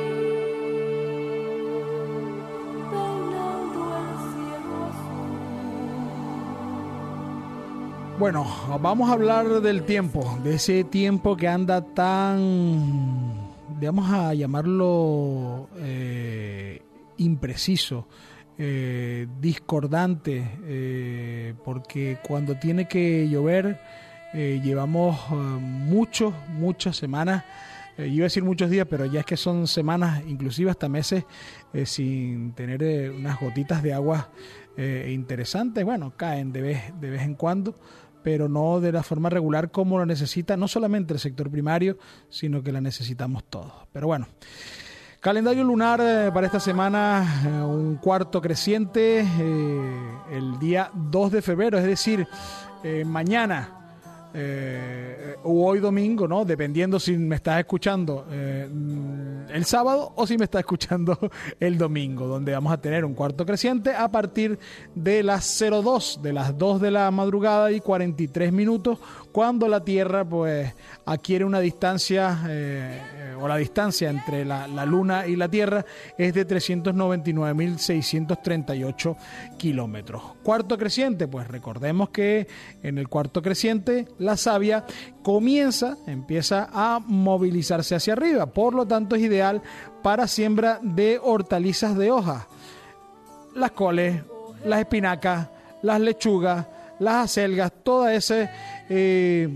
Bueno, 8.21 8.45
vamos 8.79 9.09
a 9.09 9.13
hablar 9.13 9.47
del 9.61 9.81
tiempo, 9.81 10.37
de 10.43 10.53
ese 10.53 10.83
tiempo 10.83 11.35
que 11.35 11.47
anda 11.47 11.81
tan, 11.81 13.33
vamos 13.81 14.11
a 14.11 14.35
llamarlo 14.35 15.67
eh, 15.79 16.83
impreciso, 17.17 18.07
eh, 18.59 19.25
discordante, 19.39 20.47
eh, 20.65 21.55
porque 21.65 22.19
cuando 22.21 22.53
tiene 22.59 22.87
que 22.87 23.27
llover 23.27 23.81
llevamos 24.35 25.31
muchos, 25.59 26.31
muchas 26.49 26.97
semanas, 26.97 27.43
iba 27.97 28.25
a 28.25 28.27
decir 28.27 28.43
muchos 28.43 28.69
días, 28.69 28.85
pero 28.87 29.07
ya 29.07 29.21
es 29.21 29.25
que 29.25 29.35
son 29.35 29.65
semanas, 29.65 30.21
inclusive 30.27 30.69
hasta 30.69 30.87
meses, 30.87 31.25
sin 31.85 32.53
tener 32.53 33.11
unas 33.11 33.39
gotitas 33.39 33.81
de 33.81 33.93
agua 33.93 34.29
interesantes, 34.77 35.83
bueno, 35.83 36.13
caen 36.15 36.53
de 36.53 36.61
vez, 36.61 36.93
de 37.01 37.09
vez 37.09 37.23
en 37.23 37.33
cuando 37.33 37.75
pero 38.23 38.47
no 38.47 38.79
de 38.79 38.91
la 38.91 39.03
forma 39.03 39.29
regular 39.29 39.71
como 39.71 39.97
lo 39.97 40.05
necesita 40.05 40.57
no 40.57 40.67
solamente 40.67 41.13
el 41.13 41.19
sector 41.19 41.49
primario, 41.49 41.97
sino 42.29 42.63
que 42.63 42.71
la 42.71 42.81
necesitamos 42.81 43.43
todos. 43.45 43.71
Pero 43.91 44.07
bueno, 44.07 44.27
calendario 45.19 45.63
lunar 45.63 45.99
eh, 46.01 46.31
para 46.33 46.47
esta 46.47 46.59
semana, 46.59 47.43
eh, 47.45 47.49
un 47.49 47.97
cuarto 47.97 48.41
creciente 48.41 49.21
eh, 49.21 50.11
el 50.31 50.59
día 50.59 50.91
2 50.93 51.31
de 51.31 51.41
febrero, 51.41 51.77
es 51.77 51.85
decir, 51.85 52.27
mañana 53.05 53.80
eh, 54.33 55.35
o 55.43 55.65
hoy 55.65 55.79
domingo, 55.79 56.27
¿no? 56.27 56.45
Dependiendo 56.45 56.99
si 56.99 57.17
me 57.17 57.35
estás 57.35 57.59
escuchando 57.59 58.25
eh, 58.31 58.67
el 59.51 59.65
sábado 59.65 60.13
o 60.15 60.25
si 60.25 60.37
me 60.37 60.45
estás 60.45 60.59
escuchando 60.59 61.17
el 61.59 61.77
domingo, 61.77 62.27
donde 62.27 62.53
vamos 62.53 62.71
a 62.71 62.79
tener 62.79 63.03
un 63.03 63.13
cuarto 63.13 63.45
creciente 63.45 63.93
a 63.93 64.09
partir 64.09 64.59
de 64.95 65.23
las 65.23 65.59
02, 65.59 66.19
de 66.21 66.33
las 66.33 66.57
2 66.57 66.81
de 66.81 66.91
la 66.91 67.11
madrugada 67.11 67.71
y 67.71 67.81
43 67.81 68.53
minutos, 68.53 68.99
cuando 69.31 69.67
la 69.67 69.83
Tierra 69.83 70.23
pues 70.25 70.73
adquiere 71.05 71.45
una 71.45 71.59
distancia 71.59 72.39
eh, 72.47 73.35
o 73.39 73.47
la 73.47 73.57
distancia 73.57 74.09
entre 74.09 74.43
la, 74.45 74.67
Luna 74.85 75.27
y 75.27 75.35
la 75.35 75.49
Tierra 75.49 75.85
es 76.17 76.33
de 76.33 76.47
399.638 76.47 79.15
kilómetros. 79.57 80.23
Cuarto 80.43 80.75
creciente, 80.77 81.27
pues 81.27 81.47
recordemos 81.47 82.09
que 82.09 82.47
en 82.83 82.97
el 82.97 83.07
cuarto 83.07 83.41
creciente 83.41 84.07
la 84.19 84.35
savia 84.37 84.85
comienza, 85.23 85.97
empieza 86.07 86.67
a 86.71 86.99
movilizarse 86.99 87.95
hacia 87.95 88.13
arriba, 88.13 88.45
por 88.47 88.73
lo 88.73 88.85
tanto 88.85 89.15
es 89.15 89.21
ideal 89.21 89.61
para 90.03 90.27
siembra 90.27 90.79
de 90.81 91.19
hortalizas 91.21 91.97
de 91.97 92.11
hojas, 92.11 92.47
las 93.55 93.71
coles, 93.71 94.21
las 94.65 94.79
espinacas, 94.79 95.49
las 95.81 95.99
lechugas, 95.99 96.67
las 97.01 97.25
acelgas, 97.25 97.71
toda 97.83 98.13
ese, 98.13 98.49
eh, 98.87 99.49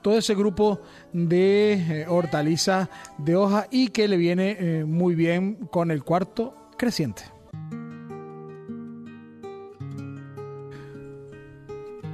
todo 0.00 0.16
ese 0.16 0.34
grupo 0.34 0.80
de 1.12 1.72
eh, 1.72 2.06
hortalizas 2.08 2.88
de 3.18 3.36
hoja 3.36 3.66
y 3.70 3.88
que 3.88 4.06
le 4.06 4.16
viene 4.16 4.56
eh, 4.58 4.84
muy 4.84 5.14
bien 5.14 5.56
con 5.70 5.90
el 5.90 6.04
cuarto 6.04 6.54
creciente. 6.78 7.22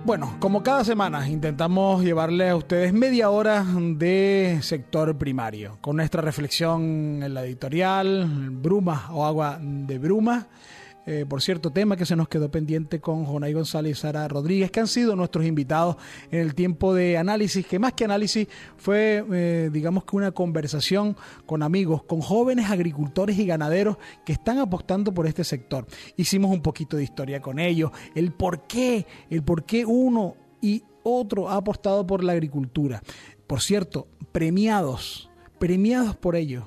Bueno, 0.02 0.38
como 0.40 0.62
cada 0.62 0.82
semana 0.82 1.28
intentamos 1.28 2.02
llevarle 2.02 2.48
a 2.48 2.56
ustedes 2.56 2.92
media 2.94 3.28
hora 3.28 3.62
de 3.62 4.58
sector 4.62 5.16
primario, 5.18 5.76
con 5.82 5.96
nuestra 5.96 6.22
reflexión 6.22 7.22
en 7.22 7.34
la 7.34 7.44
editorial, 7.44 8.26
Bruma 8.50 9.10
o 9.12 9.26
agua 9.26 9.58
de 9.60 9.98
bruma 9.98 10.48
eh, 11.06 11.24
por 11.28 11.40
cierto, 11.40 11.70
tema 11.70 11.96
que 11.96 12.06
se 12.06 12.16
nos 12.16 12.28
quedó 12.28 12.50
pendiente 12.50 13.00
con 13.00 13.24
Jonay 13.24 13.52
González 13.52 13.98
y 13.98 14.00
Sara 14.00 14.28
Rodríguez, 14.28 14.70
que 14.70 14.80
han 14.80 14.86
sido 14.86 15.16
nuestros 15.16 15.46
invitados 15.46 15.96
en 16.30 16.40
el 16.40 16.54
tiempo 16.54 16.94
de 16.94 17.16
análisis, 17.16 17.66
que 17.66 17.78
más 17.78 17.94
que 17.94 18.04
análisis 18.04 18.48
fue, 18.76 19.24
eh, 19.32 19.70
digamos 19.72 20.04
que 20.04 20.16
una 20.16 20.32
conversación 20.32 21.16
con 21.46 21.62
amigos, 21.62 22.02
con 22.04 22.20
jóvenes 22.20 22.70
agricultores 22.70 23.38
y 23.38 23.46
ganaderos 23.46 23.96
que 24.24 24.32
están 24.32 24.58
apostando 24.58 25.14
por 25.14 25.26
este 25.26 25.44
sector. 25.44 25.86
Hicimos 26.16 26.50
un 26.50 26.62
poquito 26.62 26.96
de 26.96 27.04
historia 27.04 27.40
con 27.40 27.58
ellos, 27.58 27.90
el 28.14 28.32
por 28.32 28.66
qué, 28.66 29.06
el 29.30 29.42
por 29.42 29.64
qué 29.64 29.86
uno 29.86 30.36
y 30.60 30.84
otro 31.02 31.48
ha 31.48 31.56
apostado 31.56 32.06
por 32.06 32.22
la 32.22 32.32
agricultura. 32.32 33.02
Por 33.46 33.62
cierto, 33.62 34.06
premiados, 34.32 35.30
premiados 35.58 36.14
por 36.14 36.36
ellos. 36.36 36.64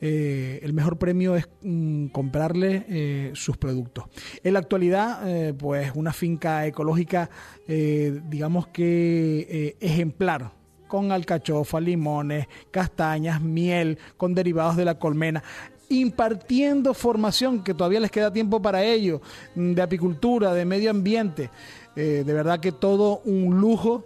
Eh, 0.00 0.60
el 0.62 0.72
mejor 0.72 0.98
premio 0.98 1.36
es 1.36 1.48
mm, 1.62 2.08
comprarle 2.08 2.84
eh, 2.88 3.30
sus 3.34 3.56
productos. 3.56 4.04
En 4.42 4.52
la 4.52 4.58
actualidad, 4.58 5.20
eh, 5.28 5.54
pues 5.54 5.92
una 5.94 6.12
finca 6.12 6.66
ecológica, 6.66 7.30
digamos 7.66 8.68
que 8.68 9.76
ejemplar, 9.80 10.52
con 10.86 11.10
alcachofa, 11.10 11.80
limones, 11.80 12.46
castañas, 12.70 13.40
miel, 13.40 13.98
con 14.16 14.34
derivados 14.34 14.76
de 14.76 14.84
la 14.84 14.98
colmena 14.98 15.42
impartiendo 15.88 16.94
formación, 16.94 17.62
que 17.62 17.72
todavía 17.72 18.00
les 18.00 18.10
queda 18.10 18.32
tiempo 18.32 18.60
para 18.60 18.82
ello, 18.82 19.20
mm, 19.54 19.72
de 19.72 19.82
apicultura, 19.82 20.52
de 20.52 20.64
medio 20.64 20.90
ambiente. 20.90 21.50
de 21.94 22.24
verdad 22.24 22.60
que 22.60 22.72
todo 22.72 23.22
un 23.24 23.58
lujo 23.58 24.04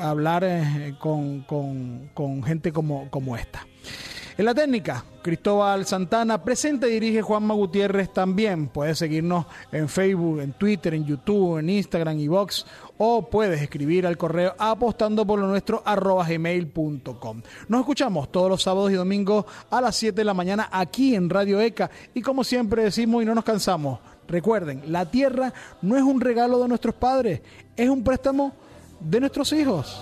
hablar 0.00 0.44
con, 0.98 1.42
con, 1.42 2.42
gente 2.42 2.72
como, 2.72 3.08
como 3.08 3.36
esta. 3.36 3.64
En 4.38 4.44
la 4.44 4.54
técnica, 4.54 5.04
Cristóbal 5.22 5.84
Santana, 5.84 6.42
presenta 6.42 6.86
y 6.88 6.92
dirige 6.92 7.20
Juanma 7.20 7.54
Gutiérrez 7.54 8.12
también. 8.12 8.68
Puedes 8.68 8.98
seguirnos 8.98 9.46
en 9.72 9.88
Facebook, 9.88 10.40
en 10.40 10.52
Twitter, 10.52 10.94
en 10.94 11.04
YouTube, 11.04 11.58
en 11.58 11.68
Instagram 11.68 12.18
y 12.18 12.28
Vox 12.28 12.64
o 12.96 13.28
puedes 13.28 13.60
escribir 13.60 14.06
al 14.06 14.16
correo 14.16 14.54
apostando 14.58 15.26
por 15.26 15.38
lo 15.38 15.46
nuestro 15.46 15.82
arroba 15.84 16.26
gmail.com. 16.26 17.42
Nos 17.68 17.80
escuchamos 17.80 18.30
todos 18.30 18.48
los 18.48 18.62
sábados 18.62 18.90
y 18.90 18.94
domingos 18.94 19.44
a 19.70 19.80
las 19.80 19.96
7 19.96 20.16
de 20.16 20.24
la 20.24 20.34
mañana 20.34 20.68
aquí 20.70 21.14
en 21.14 21.28
Radio 21.28 21.60
ECA 21.60 21.90
y 22.14 22.22
como 22.22 22.44
siempre 22.44 22.84
decimos 22.84 23.22
y 23.22 23.26
no 23.26 23.34
nos 23.34 23.44
cansamos, 23.44 24.00
recuerden, 24.28 24.82
la 24.86 25.10
tierra 25.10 25.52
no 25.82 25.96
es 25.96 26.02
un 26.02 26.20
regalo 26.20 26.60
de 26.62 26.68
nuestros 26.68 26.94
padres, 26.94 27.40
es 27.76 27.88
un 27.88 28.04
préstamo 28.04 28.52
de 29.00 29.20
nuestros 29.20 29.52
hijos. 29.52 30.00